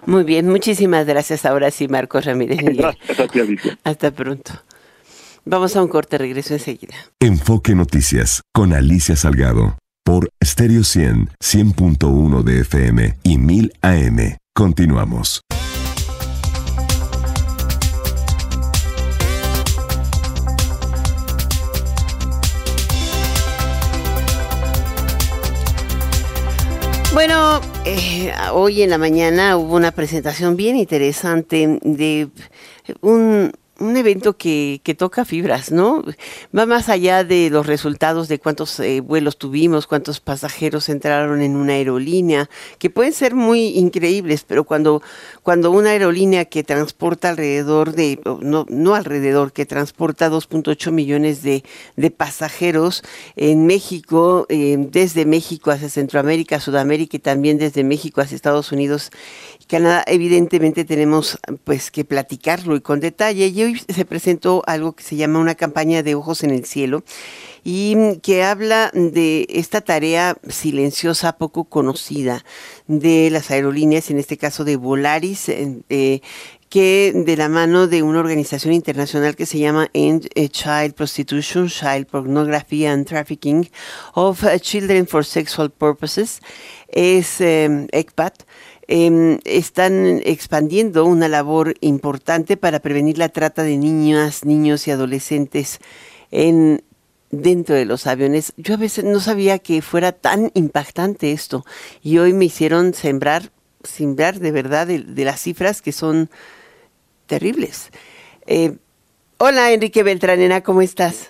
[0.06, 2.60] Muy bien, muchísimas gracias ahora sí, Marcos Ramírez.
[2.78, 4.52] Gracias Hasta pronto.
[5.46, 6.96] Vamos a un corte, regreso enseguida.
[7.22, 14.38] Enfoque Noticias con Alicia Salgado por Stereo 100, 100.1 de FM y 1000 AM.
[14.60, 15.42] Continuamos.
[27.14, 32.28] Bueno, eh, hoy en la mañana hubo una presentación bien interesante de
[33.00, 36.04] un un evento que, que, toca fibras, ¿no?
[36.58, 41.56] Va más allá de los resultados de cuántos eh, vuelos tuvimos, cuántos pasajeros entraron en
[41.56, 45.02] una aerolínea, que pueden ser muy increíbles, pero cuando,
[45.44, 51.64] cuando una aerolínea que transporta alrededor de, no, no alrededor, que transporta 2.8 millones de,
[51.96, 53.04] de, pasajeros
[53.36, 59.12] en México, eh, desde México hacia Centroamérica, Sudamérica y también desde México hacia Estados Unidos
[59.70, 63.46] Canadá, evidentemente tenemos pues que platicarlo y con detalle.
[63.46, 67.04] Y se presentó algo que se llama una campaña de ojos en el cielo
[67.64, 72.44] y que habla de esta tarea silenciosa, poco conocida
[72.88, 76.22] de las aerolíneas, en este caso de Volaris, eh,
[76.70, 82.06] que de la mano de una organización internacional que se llama End Child Prostitution, Child
[82.06, 83.70] Pornography and Trafficking
[84.14, 86.40] of Children for Sexual Purposes,
[86.88, 88.44] es eh, ECPAT,
[88.92, 95.80] Em, están expandiendo una labor importante para prevenir la trata de niñas, niños y adolescentes
[96.32, 96.82] en
[97.30, 98.52] dentro de los aviones.
[98.58, 101.64] Yo a veces no sabía que fuera tan impactante esto
[102.02, 103.52] y hoy me hicieron sembrar,
[103.84, 106.32] sembrar de verdad de, las cifras que son
[107.28, 107.92] terribles.
[108.48, 108.76] Eh,
[109.38, 111.30] hola Enrique Beltranena, ¿cómo estás?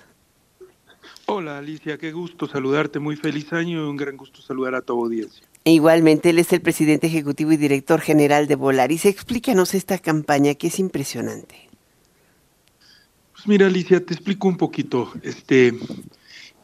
[1.25, 4.93] Hola Alicia, qué gusto saludarte, muy feliz año y un gran gusto saludar a tu
[4.93, 5.48] audiencia.
[5.65, 9.05] Igualmente, él es el presidente ejecutivo y director general de Volaris.
[9.05, 11.69] Explícanos esta campaña que es impresionante.
[13.33, 15.13] Pues mira, Alicia, te explico un poquito.
[15.21, 15.67] Este,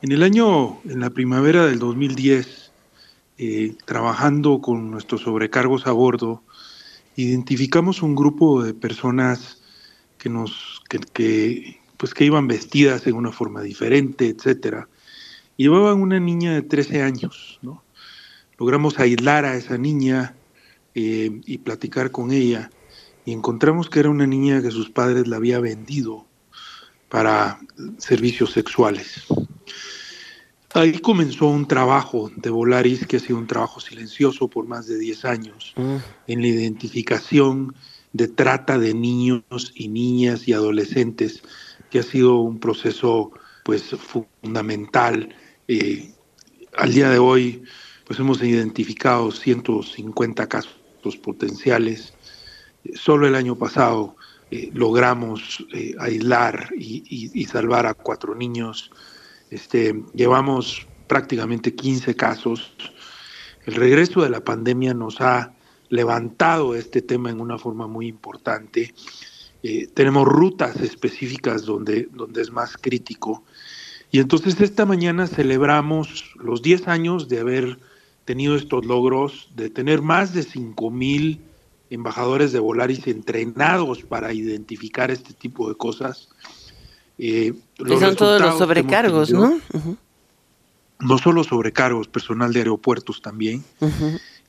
[0.02, 2.72] en el año, en la primavera del 2010,
[3.38, 6.44] eh, trabajando con nuestros sobrecargos a bordo,
[7.16, 9.62] identificamos un grupo de personas
[10.18, 14.90] que nos, que, pues que iban vestidas de una forma diferente, etcétera.
[15.58, 17.85] Llevaban una niña de 13 años, ¿no?
[18.58, 20.36] Logramos aislar a esa niña
[20.94, 22.70] eh, y platicar con ella
[23.26, 26.26] y encontramos que era una niña que sus padres la había vendido
[27.10, 27.60] para
[27.98, 29.26] servicios sexuales.
[30.74, 35.00] Ahí comenzó un trabajo de Volaris que ha sido un trabajo silencioso por más de
[35.00, 35.96] 10 años mm.
[36.28, 37.74] en la identificación
[38.12, 41.42] de trata de niños y niñas y adolescentes,
[41.90, 43.32] que ha sido un proceso
[43.64, 45.36] pues fundamental.
[45.68, 46.12] Eh,
[46.78, 47.64] al día de hoy
[48.06, 52.14] pues hemos identificado 150 casos potenciales.
[52.94, 54.16] Solo el año pasado
[54.52, 58.92] eh, logramos eh, aislar y, salvar a cuatro niños.
[59.50, 62.74] Este, llevamos prácticamente 15 casos.
[63.66, 65.54] El regreso de la pandemia nos ha
[65.90, 68.94] levantado este tema en una forma muy importante.
[69.64, 73.44] Eh, tenemos rutas específicas donde, donde es más crítico.
[74.12, 77.80] Y entonces esta mañana celebramos los 10 años de haber
[78.26, 81.40] tenido estos logros, de tener más de 5.000
[81.90, 86.30] embajadores de Volaris entrenados para identificar este tipo de cosas.
[87.18, 89.60] Eh, son todos los sobrecargos, ¿no?
[91.00, 93.64] No solo sobrecargos, personal de aeropuertos también.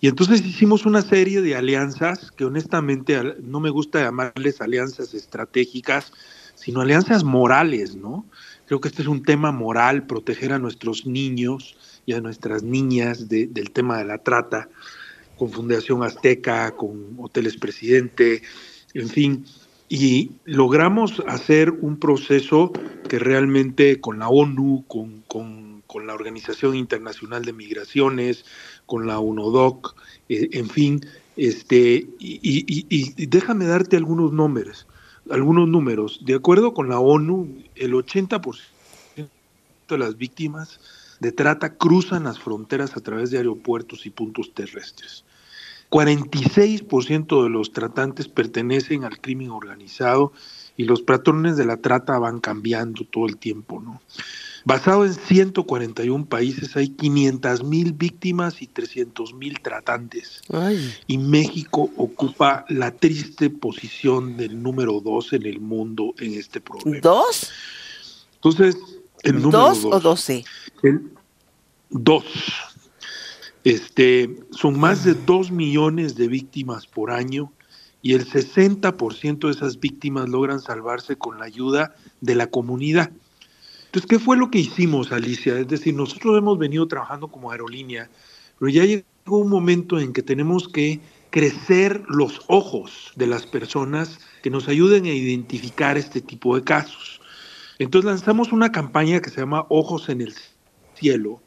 [0.00, 6.12] Y entonces hicimos una serie de alianzas que honestamente no me gusta llamarles alianzas estratégicas,
[6.54, 8.24] sino alianzas morales, ¿no?
[8.66, 13.28] Creo que este es un tema moral, proteger a nuestros niños, y a nuestras niñas
[13.28, 14.68] del tema de la trata,
[15.36, 18.42] con Fundación Azteca, con Hoteles Presidente,
[18.94, 19.44] en fin,
[19.88, 22.72] y logramos hacer un proceso
[23.08, 25.24] que realmente con la ONU, con,
[26.06, 28.44] la Organización Internacional de Migraciones,
[28.84, 29.96] con la UNODOC,
[30.28, 31.00] eh, en fin,
[31.38, 34.86] este, y, y, déjame darte algunos números,
[35.30, 36.20] algunos números.
[36.26, 38.58] De acuerdo con la ONU, el 80%
[39.88, 40.80] de las víctimas
[41.20, 45.24] de trata cruzan las fronteras a través de aeropuertos y puntos terrestres.
[45.90, 50.32] 46% de los tratantes pertenecen al crimen organizado
[50.76, 54.00] y los patrones de la trata van cambiando todo el tiempo, ¿no?
[54.64, 60.42] Basado en 141 países, hay 500 mil víctimas y 300 mil tratantes.
[61.06, 66.98] Y México ocupa la triste posición del número dos en el mundo en este problema.
[67.00, 67.52] ¿Dos?
[68.34, 68.76] Entonces,
[69.26, 70.44] el número ¿Dos, o doce?
[71.90, 72.24] dos.
[73.64, 77.52] Este, son más de dos millones de víctimas por año
[78.00, 83.10] y el 60% de esas víctimas logran salvarse con la ayuda de la comunidad.
[83.86, 85.58] Entonces, ¿qué fue lo que hicimos, Alicia?
[85.58, 88.08] Es decir, nosotros hemos venido trabajando como aerolínea,
[88.58, 91.00] pero ya llegó un momento en que tenemos que
[91.30, 97.20] crecer los ojos de las personas que nos ayuden a identificar este tipo de casos.
[97.78, 100.34] Entonces lanzamos una campaña que se llama Ojos en el
[100.94, 101.42] Cielo,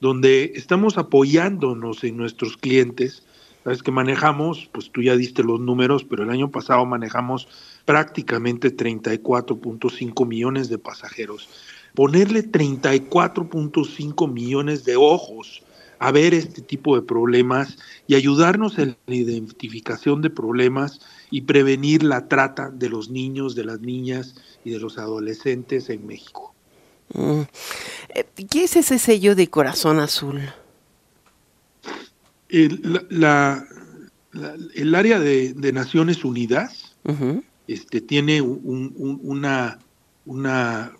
[0.00, 3.22] donde estamos apoyándonos en nuestros clientes.
[3.64, 7.48] Sabes que manejamos, pues tú ya diste los números, pero el año pasado manejamos
[7.84, 11.48] prácticamente 34.5 millones de pasajeros
[11.94, 15.62] ponerle 34.5 millones de ojos
[16.00, 22.02] a ver este tipo de problemas y ayudarnos en la identificación de problemas y prevenir
[22.02, 26.54] la trata de los niños, de las niñas y de los adolescentes en México.
[27.12, 27.42] Mm.
[28.10, 30.40] Eh, ¿Qué es ese sello de corazón azul?
[32.48, 33.06] El,
[34.74, 36.96] el área de, Naciones Unidas
[37.66, 39.78] este, tiene una,
[40.24, 40.92] una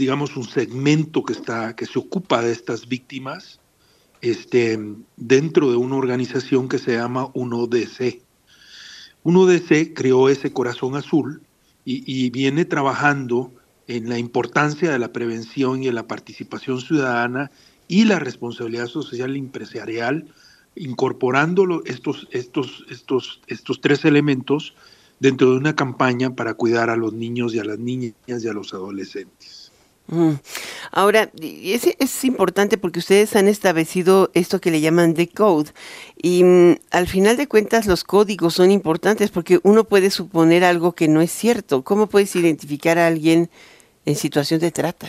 [0.00, 3.60] digamos, un segmento que, está, que se ocupa de estas víctimas
[4.22, 4.78] este,
[5.16, 7.28] dentro de una organización que se llama
[9.24, 9.70] UNODC.
[9.70, 11.42] UNODC creó ese corazón azul
[11.84, 13.52] y, viene trabajando
[13.88, 17.50] en la importancia de la prevención y de la participación ciudadana
[17.88, 20.32] y la responsabilidad social empresarial,
[20.76, 24.74] incorporando estos, estos, estos, estos tres elementos
[25.18, 28.52] dentro de una campaña para cuidar a los niños y a las niñas y a
[28.52, 29.59] los adolescentes.
[30.90, 35.70] Ahora, es, es, importante porque ustedes han establecido esto que le llaman the code
[36.20, 40.92] y mm, al final de cuentas los códigos son importantes porque uno puede suponer algo
[40.92, 41.84] que no es cierto.
[41.84, 43.50] ¿Cómo puedes identificar a alguien
[44.04, 45.08] en situación de trata?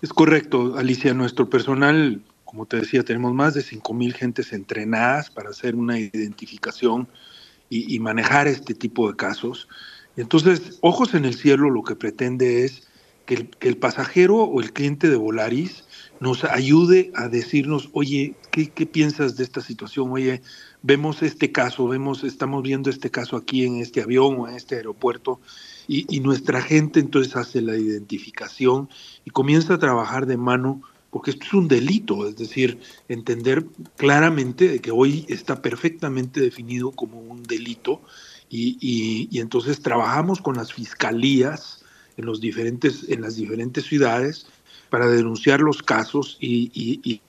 [0.00, 1.12] Es correcto, Alicia.
[1.12, 7.08] Nuestro personal, como te decía, tenemos más de 5.000 gentes entrenadas para hacer una identificación
[7.68, 9.68] y, y manejar este tipo de casos.
[10.16, 12.88] Entonces, Ojos en el Cielo lo que pretende es
[13.26, 15.84] que el, pasajero o el cliente de Volaris
[16.20, 20.10] nos ayude a decirnos, oye, ¿qué, piensas de esta situación?
[20.10, 20.42] Oye,
[20.82, 24.76] vemos este caso, vemos, estamos viendo este caso aquí en este avión o en este
[24.76, 25.40] aeropuerto,
[25.88, 28.88] y, nuestra gente entonces hace la identificación
[29.24, 33.66] y comienza a trabajar de mano, porque esto es un delito, es decir, entender
[33.96, 38.00] claramente que hoy está perfectamente definido como un delito,
[38.48, 41.81] y entonces trabajamos con las fiscalías,
[42.22, 44.46] en, los diferentes, en las diferentes ciudades
[44.88, 47.20] para denunciar los casos y,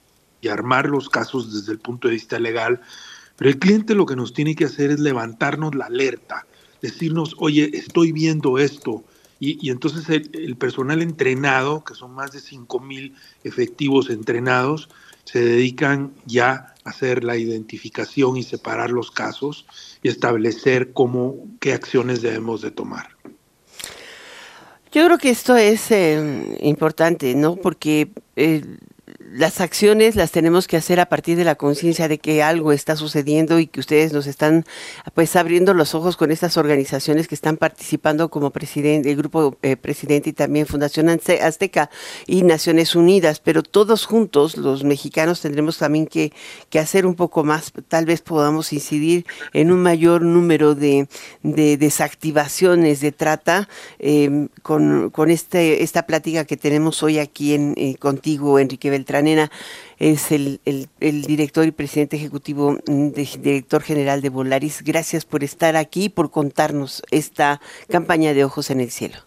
[0.52, 2.82] armar los casos desde el punto de vista legal.
[3.38, 6.46] Pero el cliente lo que nos tiene que hacer es levantarnos la alerta,
[6.82, 9.04] decirnos, oye, estoy viendo esto.
[9.40, 14.90] Y, entonces el, personal entrenado, que son más de 5 mil efectivos entrenados,
[15.24, 19.66] se dedican ya a hacer la identificación y separar los casos
[20.02, 23.13] y establecer cómo, qué acciones debemos de tomar.
[24.94, 27.56] Yo creo que esto es eh, importante, ¿no?
[27.56, 28.62] Porque eh,
[29.34, 32.96] las acciones las tenemos que hacer a partir de la conciencia de que algo está
[32.96, 34.64] sucediendo y que ustedes nos están
[35.16, 39.76] pues abriendo los ojos con estas organizaciones que están participando como presidente, el grupo eh,
[39.76, 41.90] presidente y también Fundación Azteca
[42.28, 46.32] y Naciones Unidas, pero todos juntos los mexicanos tendremos también que,
[46.70, 51.08] que hacer un poco más, tal vez podamos incidir en un mayor número de,
[51.42, 53.68] de desactivaciones de trata
[53.98, 59.23] eh, con, con este, esta plática que tenemos hoy aquí en, eh, contigo, Enrique Beltrán
[59.24, 59.52] Nena
[60.00, 60.60] es el,
[61.00, 63.10] director y presidente ejecutivo, mm,
[63.42, 64.84] director general de Volaris.
[64.84, 69.18] Gracias por estar aquí y por contarnos esta campaña de Ojos en el Cielo.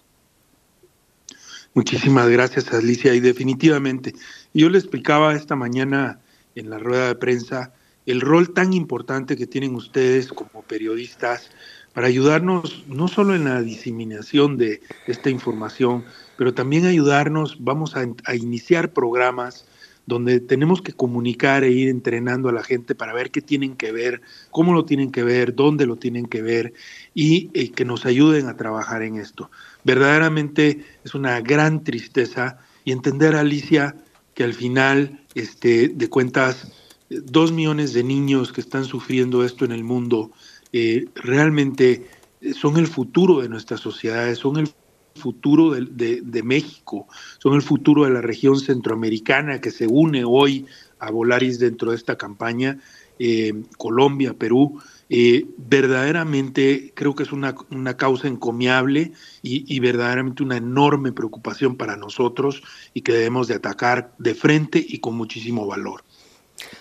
[1.74, 3.14] Muchísimas gracias, Alicia.
[3.14, 4.14] Y definitivamente,
[4.54, 6.20] yo le explicaba esta mañana
[6.54, 7.72] en la rueda de prensa
[8.06, 11.50] el rol tan importante que tienen ustedes como periodistas
[11.92, 16.04] para ayudarnos no solo en la diseminación de esta información,
[16.36, 19.66] pero también ayudarnos, vamos a iniciar programas
[20.06, 23.92] donde tenemos que comunicar e ir entrenando a la gente para ver qué tienen que
[23.92, 26.72] ver, cómo lo tienen que ver, dónde lo tienen que ver
[27.14, 29.50] y que nos ayuden a trabajar en esto.
[29.84, 33.96] Verdaderamente es una gran tristeza y entender, Alicia,
[34.34, 36.72] que al final este, de cuentas,
[37.08, 40.30] dos millones de niños que están sufriendo esto en el mundo
[40.72, 42.06] eh, realmente
[42.54, 44.68] son el futuro de nuestras sociedades, son el
[45.16, 47.06] futuro de, México,
[47.38, 50.66] son el futuro de la región centroamericana que se une hoy
[50.98, 52.78] a Volaris dentro de esta campaña,
[53.18, 54.80] eh, Colombia, Perú.
[55.08, 57.54] Eh, verdaderamente creo que es una,
[57.96, 59.12] causa encomiable
[59.42, 62.62] y, verdaderamente una enorme preocupación para nosotros
[62.92, 66.02] y que debemos de atacar de frente y con muchísimo valor.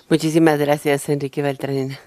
[0.09, 1.97] Muchísimas gracias, Enrique Beltrán.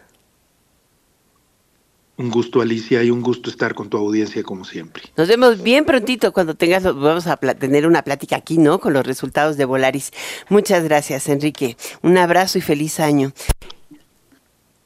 [2.19, 5.05] Un gusto, Alicia, y un gusto estar con tu audiencia como siempre.
[5.16, 8.81] Nos vemos bien prontito cuando tengas, vamos a tener una plática aquí, ¿no?
[8.81, 10.11] Con los resultados de Volaris.
[10.49, 11.77] Muchas gracias, Enrique.
[12.03, 13.33] Un abrazo y feliz año.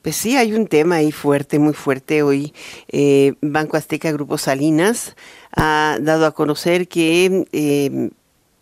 [0.06, 2.54] pues sí, hay un tema ahí fuerte, muy fuerte hoy.
[2.86, 5.16] Eh, Banco Azteca Grupo Salinas
[5.50, 8.10] ha dado a conocer que eh,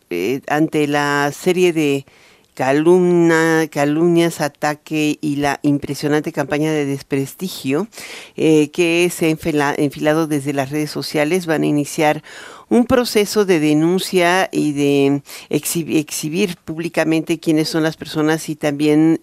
[0.09, 2.07] eh, ante la serie de
[2.55, 7.89] calumna, calumnias, ataque y la impresionante campaña de desprestigio
[8.37, 12.23] que se ha enfilado desde las redes sociales, van a iniciar
[12.71, 19.19] un proceso de denuncia y de exhibir, públicamente quiénes son las personas y también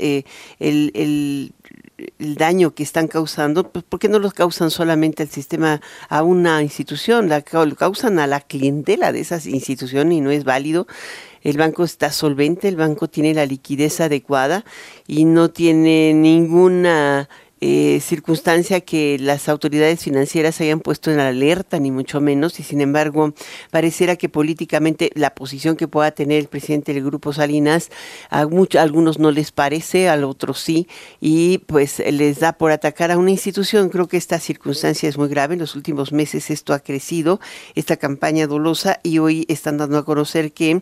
[0.59, 1.53] el
[2.19, 6.23] el daño que están causando, pues ¿por qué no lo causan solamente al sistema, a
[6.23, 7.29] una institución?
[7.29, 10.87] La, lo causan a la clientela de esas instituciones y no es válido.
[11.41, 14.63] El banco está solvente, el banco tiene la liquidez adecuada
[15.07, 17.29] y no tiene ninguna
[17.63, 22.81] eh, circunstancia que las autoridades financieras hayan puesto en alerta, ni mucho menos, y sin
[22.81, 23.35] embargo
[23.69, 27.91] pareciera que políticamente la posición que pueda tener el presidente del Grupo Salinas,
[28.31, 30.87] a, muchos, algunos no les parece, a otros sí,
[31.19, 33.89] y pues les da por atacar a una institución.
[33.89, 35.53] Creo que esta circunstancia es muy grave.
[35.53, 37.39] En los últimos meses esto ha crecido,
[37.75, 40.81] esta campaña dolosa, y hoy están dando a conocer que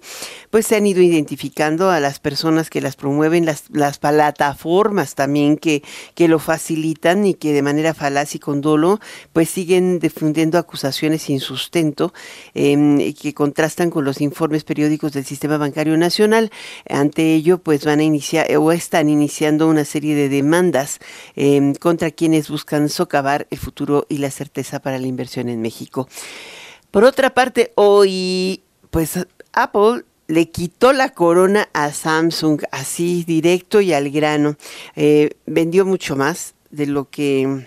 [0.50, 5.58] pues se han ido identificando a las personas que las promueven, las, las plataformas también
[5.58, 5.84] que,
[6.16, 9.00] que lo facilitan y que de manera falaz y con dolo
[9.34, 12.14] pues siguen difundiendo acusaciones sin sustento
[12.54, 16.52] em, que contrastan con los informes periódicos del sistema bancario nacional.
[16.88, 21.00] Ante ello pues van a iniciar o están iniciando una serie de demandas
[21.36, 26.08] em, contra quienes buscan socavar el futuro y la certeza para la inversión en México.
[26.92, 29.20] Por otra parte, hoy pues
[29.54, 34.56] Apple le quitó la corona a Samsung, así directo y al grano.
[34.96, 37.66] Eh, vendió mucho más, de lo que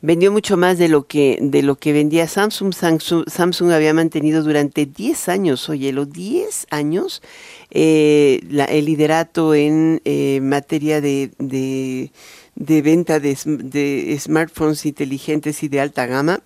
[0.00, 2.72] vendió mucho más de lo que de lo que vendía Samsung.
[2.72, 7.22] Samsung, había mantenido durante 10 años, oye, los 10 años,
[7.70, 15.80] eh, el liderato en eh, materia de, de, venta de, de, smartphones inteligentes y de
[15.80, 16.42] alta gama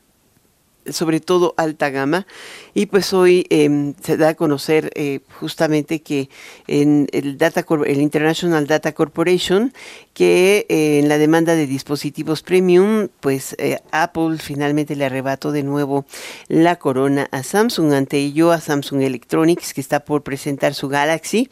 [0.91, 2.27] sobre todo alta gama.
[2.75, 6.29] Y pues hoy em, se da a conocer eh, justamente que
[6.67, 9.73] en el, Data el International Data Corporation,
[10.15, 15.63] que eh, en la demanda de dispositivos premium, pues eh, Apple finalmente le arrebató de
[15.63, 16.07] nuevo
[16.49, 17.93] la corona a Samsung.
[17.93, 21.49] Ante ello, a Samsung Electronics, que está por presentar su Galaxy.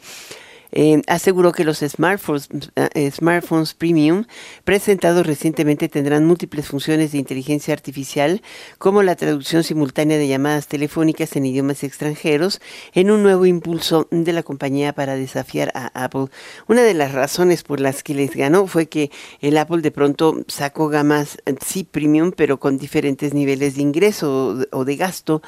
[0.71, 4.25] Eh, aseguró que los smartphones, eh, smartphones premium
[4.63, 8.41] presentados recientemente tendrán múltiples funciones de inteligencia artificial,
[8.77, 12.61] como la traducción simultánea de llamadas telefónicas en idiomas extranjeros,
[12.93, 16.27] en un nuevo impulso de la compañía para desafiar a Apple.
[16.67, 19.11] Una de las razones por las que les ganó fue que
[19.41, 24.57] el Apple de pronto sacó gamas, eh, sí, premium, pero con diferentes niveles de ingreso
[24.71, 25.41] o de gasto.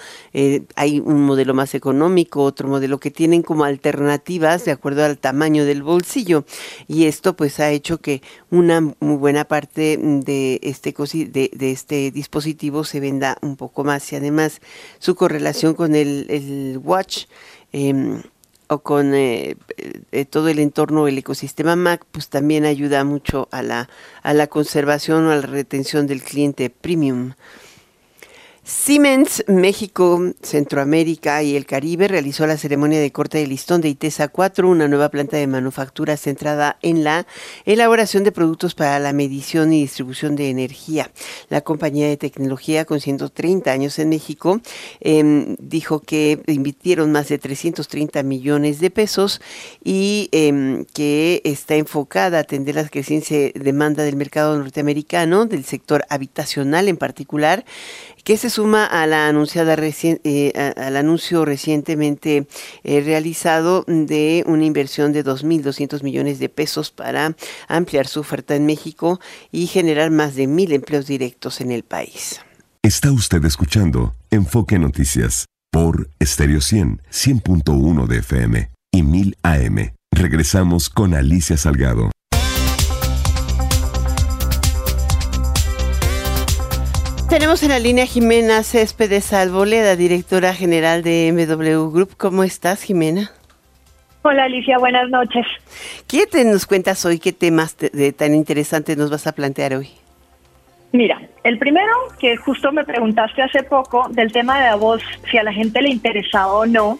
[0.75, 5.65] hay un modelo más económico, otro modelo que tienen como alternativas, de acuerdo a tamaño
[5.65, 6.45] del bolsillo.
[6.87, 12.11] Y esto pues ha hecho que una muy buena parte de este, de, de este
[12.11, 14.61] dispositivo se venda un poco más y además
[14.99, 17.25] su correlación con el, el Watch
[17.71, 18.21] em,
[18.67, 19.55] o con eh,
[20.11, 23.89] eh, todo el entorno, el ecosistema Mac, pues también ayuda mucho a la,
[24.21, 27.33] a la conservación o a la retención del cliente premium.
[28.65, 34.29] Siemens México, Centroamérica y el Caribe realizó la ceremonia de corte de listón de ITESA
[34.29, 37.27] 4, una nueva planta de manufactura centrada en la
[37.65, 41.11] elaboración de productos para la medición y distribución de energía.
[41.49, 44.61] La compañía de tecnología con 130 años en México
[45.01, 49.41] em, dijo que invirtieron más de 330 millones de pesos
[49.83, 56.05] y em, que está enfocada a atender la creciente demanda del mercado norteamericano, del sector
[56.07, 57.65] habitacional en particular
[58.23, 62.47] que se suma eh, al anuncio recientemente
[62.83, 67.35] eh, realizado de una inversión de 2.200 millones de pesos para
[67.67, 69.19] ampliar su oferta en México
[69.51, 72.39] y generar más de mil empleos directos en el país.
[72.81, 79.93] Está usted escuchando Enfoque Noticias por Stereo 100, 100.1 de FM y 1000 AM.
[80.11, 82.11] Regresamos con Alicia Salgado.
[87.33, 92.15] Tenemos en la línea Jimena Céspedes Alboleda, directora general de MW Group.
[92.15, 93.31] ¿Cómo estás, Jimena?
[94.21, 95.43] Hola, Alicia, buenas noches.
[96.07, 97.17] ¿Qué te nos cuentas hoy?
[97.17, 99.89] ¿Qué temas de tan interesantes nos vas a plantear hoy?
[100.91, 105.39] Mira, el primero que justo me preguntaste hace poco del tema de la voz, si
[105.39, 106.99] a la gente le interesaba o no.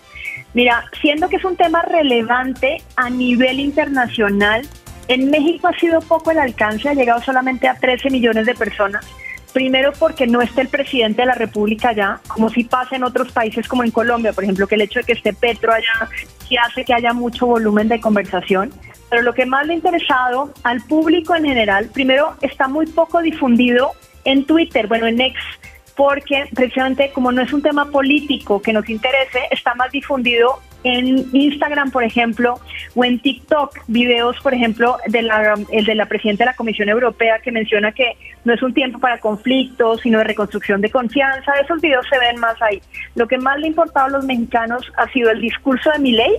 [0.56, 4.68] Mira, siendo que es un tema relevante a nivel internacional,
[5.10, 9.06] en México ha sido poco el alcance, ha llegado solamente a 13 millones de personas
[9.54, 13.32] Primero porque no esté el presidente de la República allá, como si pasa en otros
[13.32, 16.10] países como en Colombia, por ejemplo, que el hecho de que esté Petro allá
[16.48, 18.72] sí hace que haya mucho volumen de conversación.
[19.12, 23.22] Pero lo que más le ha interesado al público en general, primero está muy poco
[23.22, 23.92] difundido
[24.26, 25.40] en Twitter, bueno, en X,
[25.96, 31.26] porque precisamente como no es un tema político que nos interese, está más difundido en
[31.34, 32.60] Instagram, por ejemplo,
[32.96, 36.90] o en TikTok, videos, por ejemplo, de la, el de la presidenta de la Comisión
[36.90, 41.54] Europea que menciona que no es un tiempo para conflictos, sino de reconstrucción de confianza.
[41.62, 42.82] Esos videos se ven más ahí.
[43.16, 46.38] Lo que más le ha importado a los mexicanos ha sido el discurso de Milei,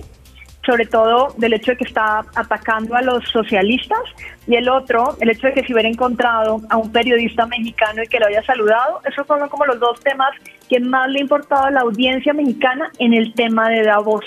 [0.65, 3.99] sobre todo del hecho de que está atacando a los socialistas
[4.47, 8.07] y el otro, el hecho de que se hubiera encontrado a un periodista mexicano y
[8.07, 10.31] que lo haya saludado, esos son como los dos temas
[10.69, 14.25] que más le ha importado a la audiencia mexicana en el tema de Davos.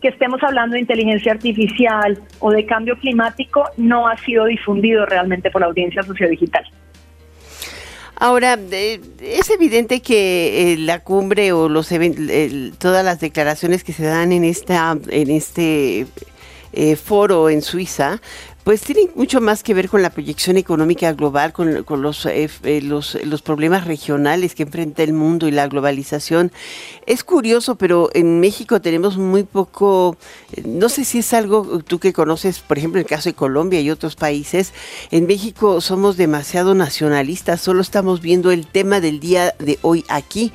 [0.00, 5.50] Que estemos hablando de inteligencia artificial o de cambio climático no ha sido difundido realmente
[5.50, 6.64] por la audiencia sociodigital.
[8.20, 11.88] Ahora, es evidente que eh, la cumbre o los
[12.78, 16.06] todas las declaraciones que se dan en esta en este
[16.72, 18.20] eh, foro en Suiza
[18.68, 22.82] pues tienen mucho más que ver con la proyección económica global, con, los, eh, eh,
[22.82, 26.52] los, problemas regionales que enfrenta el mundo y la globalización.
[27.06, 30.18] Es curioso, pero en México tenemos muy poco,
[30.52, 33.80] eh, no sé si es algo tú que conoces, por ejemplo, el caso de Colombia
[33.80, 34.74] y otros países,
[35.10, 40.52] en México somos demasiado nacionalistas, solo estamos viendo el tema del día de hoy aquí,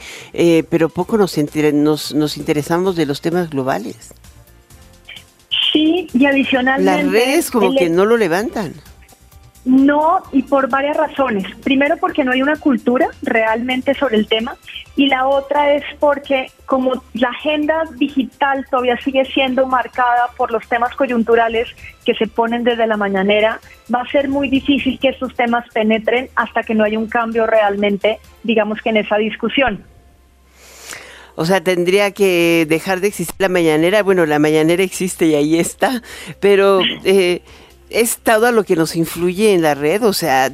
[0.69, 1.35] pero poco nos,
[1.73, 4.13] nos, nos interesamos de los temas globales.
[6.11, 7.03] Sí, y adicionalmente...
[7.03, 8.73] Las redes como que no lo levantan.
[9.65, 11.45] No, y por varias razones.
[11.63, 14.57] Primero porque no hay una cultura realmente sobre el tema
[14.97, 20.67] y la otra es porque como la agenda digital todavía sigue siendo marcada por los
[20.67, 21.69] temas coyunturales
[22.05, 23.61] que se ponen desde la mañanera,
[23.93, 27.47] va a ser muy difícil que estos temas penetren hasta que no haya un cambio
[27.47, 29.81] realmente, digamos que en esa discusión.
[31.35, 34.03] O sea, tendría que dejar de existir la mañanera.
[34.03, 36.01] Bueno, la mañanera existe y ahí está,
[36.39, 37.41] pero eh,
[37.89, 40.03] es todo lo que nos influye en la red.
[40.03, 40.51] O sea,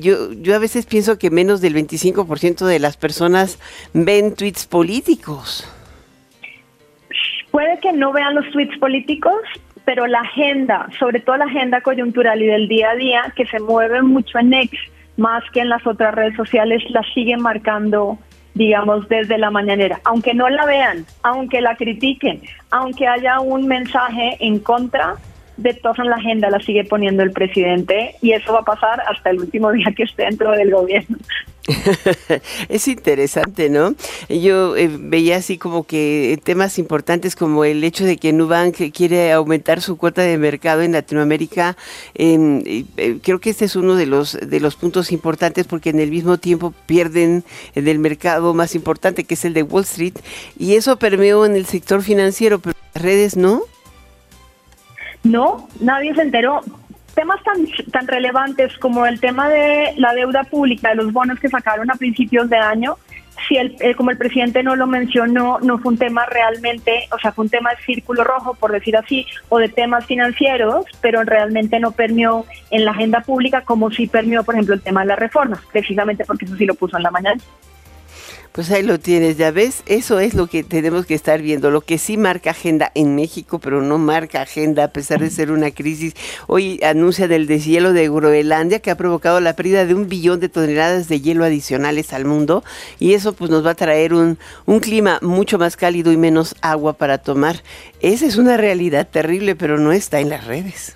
[0.00, 3.58] yo, yo a veces pienso que menos del 25% de las personas
[3.92, 5.68] ven tweets políticos.
[7.50, 9.34] Puede que no vean los tweets políticos,
[9.84, 13.60] pero la agenda, sobre todo la agenda coyuntural y del día a día, que se
[13.60, 14.80] mueve mucho en X,
[15.16, 18.18] más que en las otras redes sociales, la siguen marcando
[18.54, 24.36] digamos, desde la mañanera, aunque no la vean, aunque la critiquen, aunque haya un mensaje
[24.40, 25.16] en contra,
[25.62, 29.00] de todas en la agenda la sigue poniendo el presidente y eso va a pasar
[29.08, 31.16] hasta el último día que esté dentro del gobierno.
[32.68, 33.94] es interesante, ¿no?
[34.28, 39.32] Yo eh, veía así como que temas importantes como el hecho de que Nubank quiere
[39.32, 41.76] aumentar su cuota de mercado en Latinoamérica.
[42.14, 42.84] Eh,
[43.22, 46.38] creo que este es uno de los de los puntos importantes porque en el mismo
[46.38, 47.44] tiempo pierden
[47.74, 50.14] del mercado más importante que es el de Wall Street
[50.58, 53.62] y eso permeó en el sector financiero, pero las redes no.
[55.24, 56.60] No, nadie se enteró.
[57.14, 61.48] Temas tan, tan relevantes como el tema de la deuda pública, de los bonos que
[61.48, 62.96] sacaron a principios de año,
[63.48, 67.18] si el, eh, como el presidente no lo mencionó, no fue un tema realmente, o
[67.18, 71.22] sea, fue un tema de círculo rojo, por decir así, o de temas financieros, pero
[71.24, 75.08] realmente no permeó en la agenda pública como sí permeó, por ejemplo, el tema de
[75.08, 77.40] la reforma, precisamente porque eso sí lo puso en la mañana.
[78.52, 81.80] Pues ahí lo tienes, ya ves, eso es lo que tenemos que estar viendo, lo
[81.80, 85.70] que sí marca agenda en México, pero no marca agenda a pesar de ser una
[85.70, 86.12] crisis.
[86.48, 90.50] Hoy anuncia del deshielo de Groenlandia que ha provocado la pérdida de un billón de
[90.50, 92.62] toneladas de hielo adicionales al mundo
[92.98, 94.36] y eso pues nos va a traer un,
[94.66, 97.62] un clima mucho más cálido y menos agua para tomar.
[98.00, 100.94] Esa es una realidad terrible, pero no está en las redes.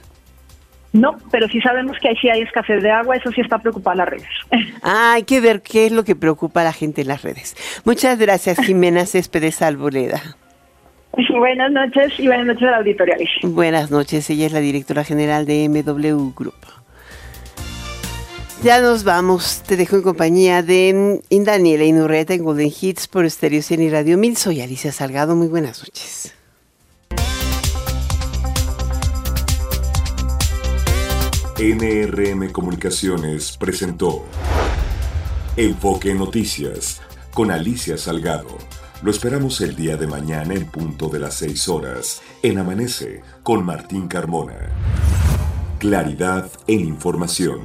[0.93, 3.97] No, pero sí sabemos que ahí sí hay escasez de agua, eso sí está preocupado
[3.97, 4.29] las redes.
[4.83, 7.57] Ah, hay que ver qué es lo que preocupa a la gente en las redes.
[7.85, 10.23] Muchas gracias, Jimena Céspedes Alboleda.
[11.31, 13.17] Buenas noches y buenas noches a la auditoría.
[13.43, 16.55] Buenas noches, ella es la directora general de MW Group.
[18.63, 23.63] Ya nos vamos, te dejo en compañía de Daniela Inurreta en Golden Hits por Stereo
[23.63, 24.37] Cien y Radio Mil.
[24.37, 26.36] Soy Alicia Salgado, muy buenas noches.
[31.59, 34.27] NRM Comunicaciones presentó
[35.57, 37.01] Enfoque Noticias
[37.33, 38.59] con Alicia Salgado.
[39.03, 43.65] Lo esperamos el día de mañana en punto de las 6 horas en Amanece con
[43.65, 44.71] Martín Carmona.
[45.79, 47.63] Claridad en información.